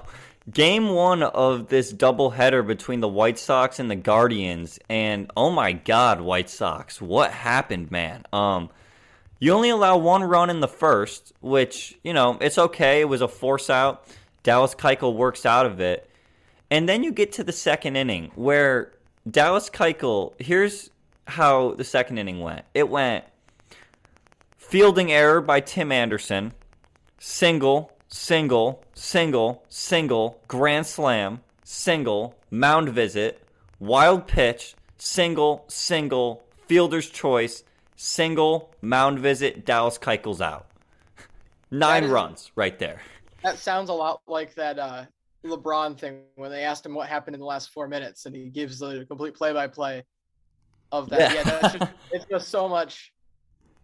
game 0.51 0.89
one 0.89 1.23
of 1.23 1.69
this 1.69 1.93
doubleheader 1.93 2.67
between 2.67 2.99
the 2.99 3.07
White 3.07 3.39
Sox 3.39 3.79
and 3.79 3.89
the 3.89 3.95
Guardians, 3.95 4.77
and 4.89 5.31
oh 5.37 5.51
my 5.51 5.71
God, 5.71 6.19
White 6.19 6.49
Sox, 6.49 7.01
what 7.01 7.31
happened, 7.31 7.89
man? 7.89 8.25
Um, 8.33 8.69
you 9.39 9.53
only 9.53 9.69
allow 9.69 9.95
one 9.95 10.21
run 10.21 10.49
in 10.49 10.59
the 10.59 10.67
first, 10.67 11.31
which 11.39 11.97
you 12.03 12.11
know 12.11 12.37
it's 12.41 12.57
okay. 12.57 12.99
It 12.99 13.07
was 13.07 13.21
a 13.21 13.27
force 13.29 13.69
out 13.69 14.05
Dallas 14.43 14.75
Keuchel 14.75 15.15
works 15.15 15.45
out 15.45 15.65
of 15.65 15.79
it. 15.79 16.09
And 16.73 16.89
then 16.89 17.03
you 17.03 17.11
get 17.11 17.33
to 17.33 17.43
the 17.43 17.51
second 17.51 17.97
inning 17.97 18.31
where 18.33 18.93
Dallas 19.29 19.69
Keuchel, 19.69 20.33
here's 20.41 20.89
how 21.27 21.75
the 21.75 21.83
second 21.83 22.17
inning 22.17 22.39
went. 22.39 22.65
It 22.73 22.89
went 22.89 23.25
fielding 24.57 25.11
error 25.11 25.39
by 25.39 25.59
Tim 25.59 25.91
Anderson, 25.91 26.51
single, 27.19 27.91
single, 28.07 28.83
single, 28.95 29.63
single, 29.69 30.41
grand 30.47 30.87
slam, 30.87 31.41
single, 31.63 32.35
mound 32.49 32.89
visit, 32.89 33.47
wild 33.79 34.25
pitch, 34.27 34.73
single, 34.97 35.65
single, 35.67 36.43
fielder's 36.65 37.11
choice, 37.11 37.63
single, 37.97 38.73
mound 38.81 39.19
visit, 39.19 39.63
Dallas 39.63 39.99
Keuchel's 39.99 40.41
out. 40.41 40.65
Nine 41.69 42.05
is, 42.05 42.09
runs 42.09 42.51
right 42.55 42.79
there. 42.79 42.99
That 43.43 43.59
sounds 43.59 43.91
a 43.91 43.93
lot 43.93 44.23
like 44.25 44.55
that 44.55 44.79
uh, 44.79 45.05
LeBron 45.43 45.97
thing 45.99 46.21
when 46.35 46.51
they 46.51 46.63
asked 46.63 46.85
him 46.85 46.93
what 46.93 47.07
happened 47.09 47.35
in 47.35 47.39
the 47.39 47.45
last 47.45 47.71
four 47.71 47.87
minutes, 47.87 48.25
and 48.25 48.35
he 48.35 48.49
gives 48.49 48.79
the 48.79 49.05
complete 49.05 49.35
play-by-play 49.35 50.03
of 50.91 51.09
that. 51.09 51.33
Yeah, 51.33 51.43
yeah 51.45 51.69
just, 51.69 51.91
it's 52.11 52.25
just 52.25 52.49
so 52.49 52.69
much, 52.69 53.13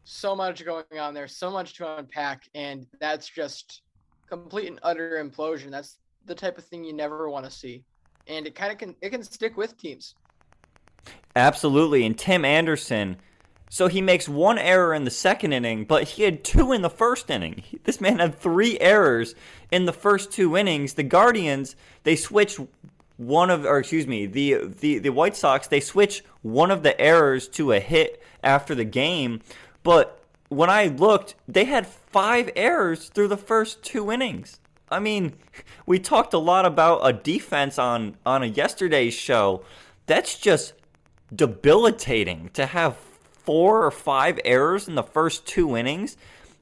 so 0.04 0.36
much 0.36 0.63
going 0.63 0.86
on 1.00 1.13
there, 1.13 1.28
so 1.28 1.52
much 1.52 1.76
to 1.76 1.98
unpack, 1.98 2.43
and 2.56 2.88
that's 3.00 3.28
just 3.28 3.82
complete 4.28 4.67
and 4.67 4.80
utter 4.84 5.24
implosion. 5.24 5.72
That's 5.72 5.98
the 6.26 6.36
type 6.36 6.58
of 6.58 6.65
thing 6.65 6.84
you 6.84 6.93
never 6.93 7.30
want 7.30 7.45
to 7.45 7.52
see, 7.52 7.84
and 8.28 8.45
it 8.48 8.56
kind 8.56 8.72
of 8.72 8.78
can 8.78 8.95
it 9.02 9.10
can 9.10 9.24
stick 9.24 9.58
with 9.58 9.78
teams. 9.78 10.15
Absolutely, 11.36 12.06
and 12.06 12.17
Tim 12.17 12.45
Anderson 12.45 13.17
so 13.70 13.88
he 13.88 14.02
makes 14.02 14.28
one 14.28 14.58
error 14.58 14.96
in 14.96 15.04
the 15.04 15.12
second 15.12 15.54
inning, 15.54 15.86
but 15.86 16.04
he 16.04 16.24
had 16.24 16.44
two 16.44 16.72
in 16.72 16.82
the 16.82 16.90
first 16.90 17.30
inning. 17.30 17.64
This 17.84 18.02
man 18.02 18.18
had 18.18 18.38
three 18.38 18.80
errors 18.80 19.36
in 19.72 19.86
the 19.86 19.94
first 19.94 20.32
two 20.32 20.58
innings. 20.58 20.96
The 20.96 21.04
Guardians, 21.04 21.76
they 22.04 22.16
switched 22.16 22.60
one 23.18 23.52
of, 23.52 23.66
or 23.66 23.78
excuse 23.78 24.08
me, 24.08 24.26
the, 24.26 24.66
the, 24.80 24.98
the 24.98 25.12
White 25.12 25.36
Sox, 25.36 25.68
they 25.68 25.80
switch 25.80 26.24
one 26.42 26.72
of 26.72 26.82
the 26.82 27.00
errors 27.00 27.48
to 27.50 27.72
a 27.72 27.80
hit 27.80 28.22
after 28.44 28.74
the 28.74 28.86
game. 28.86 29.42
But 29.84 30.24
when 30.48 30.70
I 30.70 30.88
looked, 30.88 31.36
they 31.48 31.66
had 31.66 31.86
five 31.86 32.50
errors 32.56 33.10
through 33.10 33.28
the 33.28 33.38
first 33.38 33.84
two 33.84 34.12
innings. 34.12 34.60
I 34.90 35.00
mean, 35.00 35.34
we 35.86 36.00
talked 36.00 36.34
a 36.34 36.40
lot 36.40 36.66
about 36.66 37.02
a 37.04 37.14
defense 37.14 37.78
on, 37.78 38.18
on 38.26 38.42
a 38.42 38.48
yesterday's 38.48 39.14
show. 39.14 39.64
That's 40.08 40.40
just 40.40 40.74
debilitating 41.36 42.50
to 42.54 42.66
have 42.66 42.96
four 43.50 43.84
or 43.84 43.90
five 43.90 44.40
errors 44.46 44.88
in 44.88 44.94
the 44.94 45.02
first 45.02 45.44
two 45.48 45.76
innings. 45.76 46.16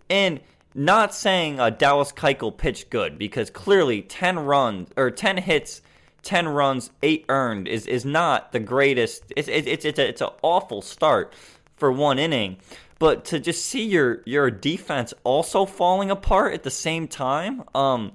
And 0.09 0.39
not 0.73 1.13
saying 1.13 1.59
uh, 1.59 1.69
Dallas 1.69 2.13
Keuchel 2.13 2.55
pitched 2.55 2.89
good 2.89 3.19
because 3.19 3.49
clearly 3.49 4.01
10 4.03 4.39
runs 4.39 4.87
or 4.95 5.11
10 5.11 5.35
hits, 5.35 5.81
10 6.23 6.47
runs, 6.47 6.91
8 7.03 7.25
earned 7.27 7.67
is, 7.67 7.87
is 7.87 8.05
not 8.05 8.53
the 8.53 8.61
greatest. 8.61 9.33
It's, 9.35 9.49
it's, 9.49 9.67
it's, 9.67 9.83
it's, 9.83 9.99
a, 9.99 10.07
it's 10.07 10.21
an 10.21 10.29
awful 10.41 10.81
start 10.81 11.33
for 11.75 11.91
one 11.91 12.19
inning. 12.19 12.55
But 12.99 13.25
to 13.25 13.39
just 13.41 13.65
see 13.65 13.83
your, 13.83 14.21
your 14.25 14.49
defense 14.49 15.13
also 15.25 15.65
falling 15.65 16.09
apart 16.09 16.53
at 16.53 16.63
the 16.63 16.71
same 16.71 17.09
time, 17.09 17.63
um, 17.75 18.13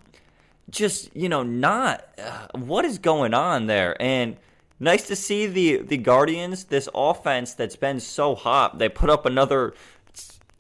just, 0.71 1.15
you 1.15 1.29
know, 1.29 1.43
not 1.43 2.07
uh, 2.19 2.47
what 2.55 2.87
is 2.87 2.97
going 2.97 3.35
on 3.35 3.67
there? 3.67 4.01
And 4.01 4.39
nice 4.83 5.07
to 5.07 5.17
see 5.17 5.47
the 5.47 5.79
the 5.79 5.97
Guardians, 5.97 6.65
this 6.65 6.89
offense 6.95 7.55
that's 7.55 7.77
been 7.77 8.01
so 8.01 8.35
hot. 8.35 8.79
They 8.79 8.89
put 8.89 9.09
up 9.09 9.25
another 9.25 9.75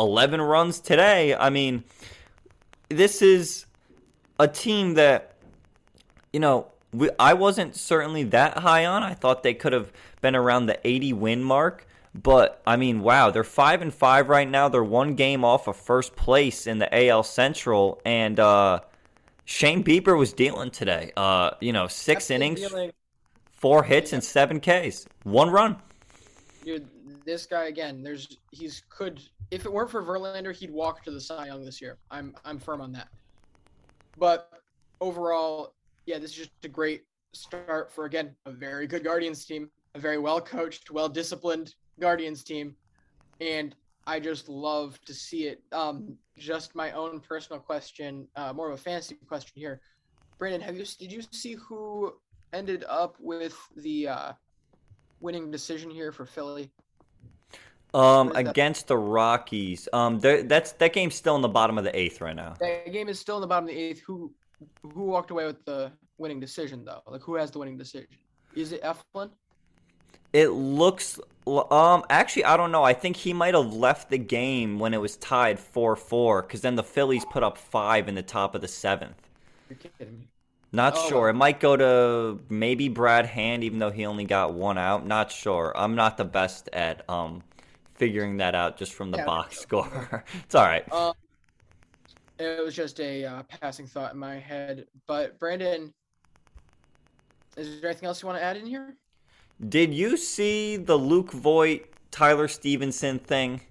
11 0.01 0.41
runs 0.41 0.81
today. 0.81 1.35
I 1.35 1.51
mean, 1.51 1.85
this 2.89 3.21
is 3.21 3.67
a 4.39 4.49
team 4.49 4.95
that 4.95 5.35
you 6.33 6.41
know, 6.41 6.69
we, 6.93 7.11
I 7.19 7.35
wasn't 7.35 7.77
certainly 7.77 8.23
that 8.25 8.59
high 8.59 8.87
on. 8.87 9.03
I 9.03 9.15
thought 9.15 9.43
they 9.43 9.55
could 9.55 9.73
have 9.73 9.93
been 10.21 10.35
around 10.35 10.67
the 10.67 10.79
80 10.87 11.13
win 11.13 11.43
mark. 11.43 11.87
But 12.15 12.61
I 12.67 12.77
mean, 12.77 13.01
wow, 13.01 13.31
they're 13.31 13.45
five 13.45 13.81
and 13.81 13.93
five 13.93 14.29
right 14.29 14.49
now. 14.49 14.69
They're 14.69 14.85
one 14.85 15.15
game 15.15 15.45
off 15.45 15.67
of 15.67 15.77
first 15.77 16.15
place 16.15 16.67
in 16.67 16.79
the 16.79 17.09
AL 17.09 17.23
Central, 17.23 18.03
and 18.05 18.39
uh, 18.39 18.81
Shane 19.47 19.83
Bieber 19.83 20.19
was 20.19 20.35
dealing 20.35 20.71
today. 20.71 21.13
Uh, 21.17 21.53
you 21.61 21.73
know, 21.73 21.87
six 21.87 22.29
That's 22.29 22.31
innings, 22.33 22.61
dealing 22.61 22.93
four 23.63 23.85
hits 23.85 24.13
and 24.13 24.23
seven 24.23 24.61
Ks, 24.61 25.07
one 25.23 25.49
run. 25.49 25.77
Dude, 26.65 26.89
this 27.25 27.47
guy 27.47 27.67
again. 27.67 28.03
There's 28.03 28.37
he's 28.51 28.83
could 28.91 29.23
if 29.51 29.65
it 29.65 29.73
weren't 29.73 29.91
for 29.91 30.03
Verlander, 30.03 30.55
he'd 30.55 30.71
walk 30.71 31.05
to 31.05 31.11
the 31.11 31.21
Cy 31.21 31.47
Young 31.47 31.65
this 31.65 31.81
year. 31.81 31.97
I'm 32.11 32.35
I'm 32.45 32.59
firm 32.59 32.81
on 32.81 32.93
that. 32.93 33.09
But 34.19 34.51
overall, 35.01 35.75
yeah, 36.05 36.19
this 36.19 36.33
is 36.33 36.37
just 36.37 36.51
a 36.65 36.69
great 36.69 37.05
start 37.33 37.91
for 37.91 38.05
again 38.05 38.35
a 38.45 38.51
very 38.51 38.87
good 38.87 39.05
Guardians 39.05 39.47
team, 39.47 39.71
a 39.95 39.99
very 39.99 40.19
well 40.19 40.41
coached, 40.41 40.91
well 40.91 41.09
disciplined 41.09 41.75
Guardians 42.01 42.43
team, 42.43 42.75
and 43.41 43.77
I 44.07 44.19
just 44.19 44.49
love 44.49 45.01
to 45.05 45.15
see 45.15 45.47
it. 45.47 45.63
Um, 45.71 46.17
just 46.37 46.75
my 46.75 46.91
own 46.91 47.21
personal 47.21 47.61
question, 47.61 48.27
uh, 48.35 48.53
more 48.53 48.69
of 48.69 48.75
a 48.75 48.83
fantasy 48.83 49.15
question 49.29 49.53
here. 49.55 49.81
Brandon, 50.39 50.61
have 50.61 50.77
you 50.77 50.85
did 50.99 51.13
you 51.13 51.23
see 51.31 51.55
who 51.55 52.13
ended 52.53 52.85
up 52.89 53.17
with 53.19 53.57
the 53.77 54.09
uh, 54.09 54.33
winning 55.21 55.51
decision 55.51 55.91
here 55.91 56.13
for 56.13 56.27
Philly? 56.27 56.71
Um, 57.95 58.29
What 58.29 58.37
is 58.39 58.45
that? 58.45 58.51
against 58.51 58.87
the 58.89 58.97
Rockies. 58.97 59.89
Um, 59.93 60.19
that's 60.21 60.73
that 60.73 60.93
game's 60.93 61.15
still 61.15 61.37
in 61.37 61.43
the 61.43 61.49
bottom 61.49 61.77
of 61.79 61.85
the 61.85 61.97
eighth 61.99 62.21
right 62.21 62.37
now. 62.37 62.55
That 62.61 62.91
game 62.93 63.09
is 63.09 63.19
still 63.19 63.37
in 63.37 63.41
the 63.43 63.47
bottom 63.47 63.69
of 63.69 63.75
the 63.75 63.81
eighth. 63.81 64.01
Who 64.07 64.33
who 64.95 65.05
walked 65.05 65.31
away 65.31 65.47
with 65.47 65.65
the 65.65 65.93
winning 66.19 66.41
decision 66.41 66.85
though? 66.85 67.03
Like 67.07 67.21
who 67.23 67.35
has 67.35 67.51
the 67.51 67.59
winning 67.59 67.77
decision? 67.77 68.09
Is 68.55 68.73
it 68.73 68.83
Eflin? 68.83 69.31
It 70.33 70.49
looks. 70.49 71.21
Um, 71.47 72.05
actually, 72.09 72.45
I 72.45 72.57
don't 72.57 72.73
know. 72.73 72.83
I 72.83 72.95
think 72.95 73.17
he 73.17 73.35
might 73.35 73.53
have 73.55 73.75
left 73.75 74.09
the 74.09 74.17
game 74.19 74.79
when 74.79 74.95
it 74.95 75.01
was 75.01 75.17
tied 75.19 75.59
four 75.61 75.95
four, 75.97 76.41
because 76.43 76.63
then 76.63 76.77
the 76.77 76.83
Phillies 76.83 77.27
put 77.27 77.43
up 77.43 77.59
five 77.59 78.09
in 78.09 78.15
the 78.15 78.23
top 78.23 78.55
of 78.55 78.63
the 78.63 78.69
seventh. 78.69 79.29
You're 79.69 79.77
kidding 79.99 80.21
me. 80.21 80.29
Not 80.73 80.97
Oh, 80.97 81.09
sure. 81.09 81.29
It 81.29 81.35
might 81.35 81.61
go 81.61 81.77
to 81.77 82.41
maybe 82.49 82.89
Brad 82.89 83.27
Hand, 83.27 83.63
even 83.65 83.79
though 83.79 83.91
he 83.91 84.07
only 84.07 84.25
got 84.25 84.55
one 84.55 84.79
out. 84.79 85.07
Not 85.07 85.31
sure. 85.31 85.73
I'm 85.77 85.95
not 85.95 86.17
the 86.17 86.25
best 86.25 86.69
at 86.73 87.09
um 87.11 87.43
figuring 87.95 88.39
that 88.39 88.55
out 88.55 88.77
just 88.79 88.95
from 88.95 89.11
the 89.11 89.19
Yeah, 89.19 89.25
box 89.27 89.59
score. 89.61 90.25
it's 90.45 90.55
all 90.55 90.65
right. 90.65 90.87
Um, 90.91 91.15
it 92.39 92.63
was 92.65 92.75
just 92.75 93.01
a 93.01 93.25
uh, 93.25 93.43
passing 93.45 93.87
thought 93.87 94.13
in 94.13 94.19
my 94.19 94.39
head. 94.39 94.87
But 95.07 95.39
Brandon, 95.39 95.93
is 97.57 97.81
there 97.81 97.91
anything 97.91 98.07
else 98.07 98.23
you 98.23 98.27
want 98.27 98.39
to 98.39 98.45
add 98.45 98.57
in 98.57 98.67
here? 98.67 98.97
Did 99.67 99.95
you 99.95 100.17
see 100.17 100.77
the 100.77 100.97
Luke 100.99 101.33
Voit 101.33 101.87
Tyler 102.11 102.49
Stephenson 102.49 103.19
thing 103.19 103.63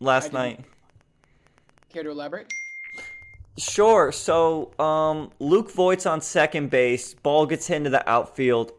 last 0.00 0.32
night? 0.32 0.64
Care 1.90 2.02
to 2.04 2.10
elaborate? 2.10 2.54
Sure. 3.58 4.12
So, 4.12 4.70
um, 4.78 5.32
Luke 5.40 5.70
Voit's 5.72 6.06
on 6.06 6.20
second 6.20 6.70
base. 6.70 7.14
Ball 7.14 7.44
gets 7.46 7.68
into 7.70 7.90
the 7.90 8.08
outfield. 8.08 8.72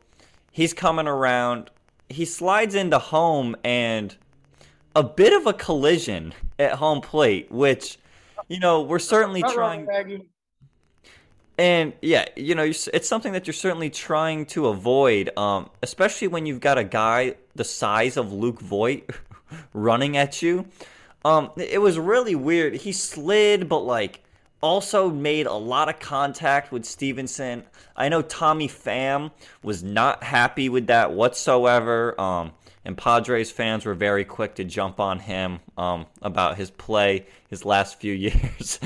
He's 0.52 0.74
coming 0.74 1.08
around. 1.08 1.70
He 2.08 2.26
slides 2.26 2.76
into 2.76 2.98
home 2.98 3.56
and 3.64 4.16
a 4.96 5.04
bit 5.04 5.34
of 5.34 5.46
a 5.46 5.54
collision 5.54 6.34
at 6.58 6.74
home 6.74 7.02
plate, 7.02 7.52
which, 7.52 8.00
you 8.48 8.60
know, 8.60 8.82
we're 8.82 9.00
certainly 9.00 9.42
Not 9.42 9.54
trying. 9.54 9.86
Maggie. 9.86 10.30
And 11.58 11.92
yeah, 12.02 12.26
you 12.38 12.56
know, 12.56 12.64
it's 12.64 13.08
something 13.08 13.34
that 13.34 13.46
you're 13.46 13.54
certainly 13.54 13.90
trying 13.90 14.46
to 14.48 14.68
avoid, 14.68 15.38
um, 15.38 15.70
especially 15.84 16.30
when 16.30 16.46
you've 16.46 16.62
got 16.62 16.78
a 16.78 16.86
guy 16.86 17.36
the 17.54 17.66
size 17.66 18.16
of 18.16 18.32
Luke 18.32 18.62
Voigt 18.62 19.10
running 19.74 20.16
at 20.16 20.42
you. 20.42 20.66
Um, 21.26 21.52
it 21.58 21.82
was 21.82 22.00
really 22.00 22.34
weird. 22.34 22.76
He 22.76 22.94
slid, 22.94 23.68
but 23.68 23.80
like 23.80 24.24
also 24.62 25.10
made 25.10 25.46
a 25.46 25.54
lot 25.54 25.90
of 25.90 26.00
contact 26.00 26.72
with 26.72 26.86
Stephenson. 26.86 27.64
I 27.96 28.10
know 28.10 28.22
Tommy 28.22 28.68
Pham 28.68 29.32
was 29.64 29.84
not 29.84 30.24
happy 30.24 30.70
with 30.70 30.88
that 30.88 31.12
whatsoever. 31.12 32.20
Um, 32.20 32.52
and 32.86 32.98
Padres 32.98 33.52
fans 33.52 33.86
were 33.86 33.94
very 33.94 34.26
quick 34.26 34.56
to 34.56 34.64
jump 34.64 35.00
on 35.00 35.20
him 35.20 35.60
um, 35.78 36.06
about 36.22 36.58
his 36.58 36.72
play 36.72 37.26
his 37.50 37.66
last 37.66 38.00
few 38.00 38.14
years 38.16 38.80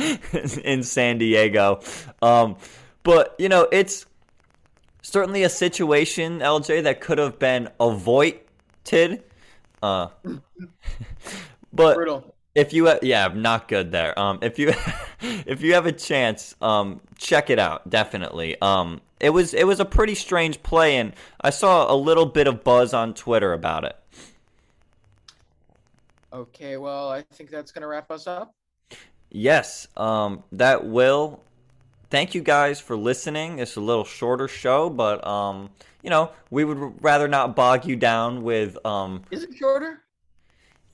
in 0.64 0.84
San 0.84 1.18
Diego. 1.18 1.82
Um, 2.22 2.58
but 3.04 3.36
you 3.38 3.50
know, 3.50 3.68
it's 3.72 4.06
certainly 5.02 5.44
a 5.44 5.50
situation, 5.50 6.40
LJ, 6.40 6.84
that 6.84 7.02
could 7.02 7.18
have 7.18 7.40
been 7.40 7.70
avoided. 7.80 8.42
Uh, 9.82 10.08
but 11.74 11.96
Brutal. 11.96 12.33
If 12.56 12.72
you 12.74 12.88
ha- 12.88 13.00
yeah 13.02 13.28
not 13.34 13.68
good 13.68 13.92
there 13.92 14.18
um 14.20 14.40
if 14.42 14.60
you 14.60 14.74
if 15.22 15.62
you 15.62 15.74
have 15.74 15.86
a 15.86 15.92
chance 15.92 16.56
um 16.62 17.02
check 17.18 17.50
it 17.50 17.60
out 17.60 17.90
definitely 17.90 18.60
um 18.62 19.02
it 19.20 19.30
was 19.32 19.54
it 19.54 19.66
was 19.66 19.80
a 19.80 19.86
pretty 19.86 20.16
strange 20.16 20.62
play 20.64 20.98
and 20.98 21.14
i 21.42 21.50
saw 21.50 21.92
a 21.92 21.96
little 21.96 22.26
bit 22.26 22.48
of 22.48 22.64
buzz 22.64 22.94
on 22.94 23.14
twitter 23.14 23.54
about 23.54 23.84
it 23.84 23.96
Okay, 26.32 26.78
well, 26.78 27.10
I 27.12 27.22
think 27.22 27.52
that's 27.52 27.72
gonna 27.72 27.88
wrap 27.88 28.10
us 28.10 28.26
up. 28.28 28.54
yes 29.32 29.88
um 29.98 30.44
that 30.52 30.86
will 30.86 31.42
thank 32.12 32.36
you 32.36 32.42
guys 32.42 32.80
for 32.80 32.96
listening 32.96 33.58
it's 33.58 33.76
a 33.76 33.82
little 33.82 34.04
shorter 34.06 34.48
show 34.48 34.90
but 34.92 35.26
um 35.26 35.70
you 36.04 36.10
know 36.12 36.30
we 36.52 36.64
would 36.64 37.04
rather 37.04 37.28
not 37.28 37.56
bog 37.56 37.84
you 37.86 37.96
down 37.96 38.44
with 38.44 38.78
um 38.86 39.24
Is 39.32 39.42
it 39.44 39.56
shorter? 39.56 40.03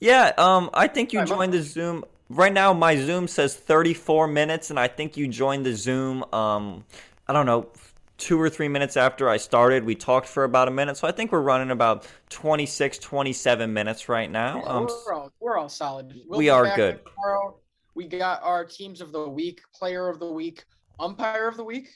Yeah, 0.00 0.32
um, 0.38 0.70
I 0.72 0.88
think 0.88 1.12
you 1.12 1.24
joined 1.24 1.52
the 1.52 1.62
Zoom. 1.62 2.04
Right 2.30 2.52
now, 2.52 2.72
my 2.72 2.96
Zoom 2.96 3.28
says 3.28 3.54
34 3.54 4.26
minutes, 4.28 4.70
and 4.70 4.78
I 4.78 4.88
think 4.88 5.16
you 5.16 5.28
joined 5.28 5.66
the 5.66 5.74
Zoom. 5.74 6.24
Um, 6.32 6.84
I 7.28 7.32
don't 7.32 7.44
know, 7.44 7.68
two 8.16 8.40
or 8.40 8.48
three 8.48 8.68
minutes 8.68 8.96
after 8.96 9.28
I 9.28 9.36
started. 9.36 9.84
We 9.84 9.94
talked 9.94 10.26
for 10.26 10.44
about 10.44 10.68
a 10.68 10.70
minute, 10.70 10.96
so 10.96 11.06
I 11.06 11.12
think 11.12 11.32
we're 11.32 11.40
running 11.40 11.70
about 11.70 12.06
26, 12.30 12.98
27 12.98 13.72
minutes 13.72 14.08
right 14.08 14.30
now. 14.30 14.62
Um, 14.64 14.86
we're 14.86 15.14
all 15.14 15.32
we're 15.40 15.58
all 15.58 15.68
solid. 15.68 16.14
We'll 16.28 16.38
we 16.38 16.48
are 16.48 16.74
good. 16.76 17.00
Tomorrow. 17.04 17.56
We 17.94 18.06
got 18.06 18.42
our 18.42 18.64
teams 18.64 19.00
of 19.00 19.12
the 19.12 19.28
week, 19.28 19.60
player 19.74 20.08
of 20.08 20.20
the 20.20 20.30
week, 20.30 20.64
umpire 20.98 21.48
of 21.48 21.56
the 21.56 21.64
week. 21.64 21.88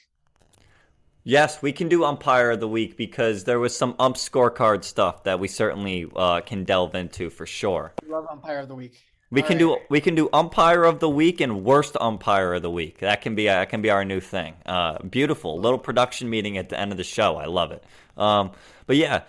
Yes, 1.25 1.61
we 1.61 1.73
can 1.73 1.89
do 1.89 2.05
umpire 2.05 2.51
of 2.51 2.61
the 2.61 2.67
week 2.69 2.95
because 2.95 3.43
there 3.43 3.59
was 3.59 3.75
some 3.75 3.95
ump 3.99 4.15
scorecard 4.15 4.85
stuff 4.85 5.25
that 5.25 5.39
we 5.41 5.49
certainly 5.49 6.09
uh, 6.15 6.39
can 6.39 6.63
delve 6.63 6.95
into 6.95 7.29
for 7.29 7.45
sure. 7.45 7.91
We 8.01 8.13
love 8.13 8.27
umpire 8.31 8.59
of 8.59 8.69
the 8.69 8.75
week. 8.75 9.03
We 9.31 9.41
All 9.41 9.47
can 9.47 9.57
right. 9.57 9.79
do 9.79 9.85
we 9.89 9.99
can 9.99 10.15
do 10.15 10.29
umpire 10.31 10.83
of 10.85 10.99
the 10.99 11.09
week 11.09 11.41
and 11.41 11.65
worst 11.65 11.97
umpire 11.99 12.53
of 12.53 12.61
the 12.61 12.71
week. 12.71 12.99
That 12.99 13.21
can 13.21 13.35
be 13.35 13.47
that 13.47 13.69
can 13.69 13.81
be 13.81 13.89
our 13.89 14.05
new 14.05 14.21
thing. 14.21 14.53
Uh, 14.65 14.99
beautiful 14.99 15.59
little 15.59 15.79
production 15.79 16.29
meeting 16.29 16.57
at 16.57 16.69
the 16.69 16.79
end 16.79 16.91
of 16.91 16.97
the 16.97 17.03
show. 17.03 17.35
I 17.35 17.45
love 17.45 17.71
it. 17.71 17.83
Um, 18.15 18.51
but 18.85 18.95
yeah, 18.95 19.23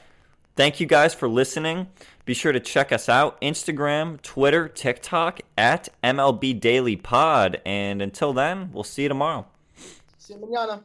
thank 0.55 0.81
you 0.81 0.87
guys 0.87 1.15
for 1.15 1.29
listening. 1.29 1.89
Be 2.27 2.35
sure 2.35 2.53
to 2.53 2.61
check 2.61 2.93
us 2.93 3.09
out 3.09 3.41
Instagram, 3.41 4.21
Twitter, 4.21 4.69
TikTok 4.69 5.41
at 5.57 5.89
MLB 6.05 6.61
Daily 6.61 6.97
Pod. 6.97 7.61
And 7.65 8.03
until 8.03 8.33
then, 8.33 8.71
we'll 8.73 8.85
see 8.85 9.05
you 9.05 9.09
tomorrow. 9.09 9.47
See 10.19 10.35
you 10.35 10.41
manana. 10.41 10.85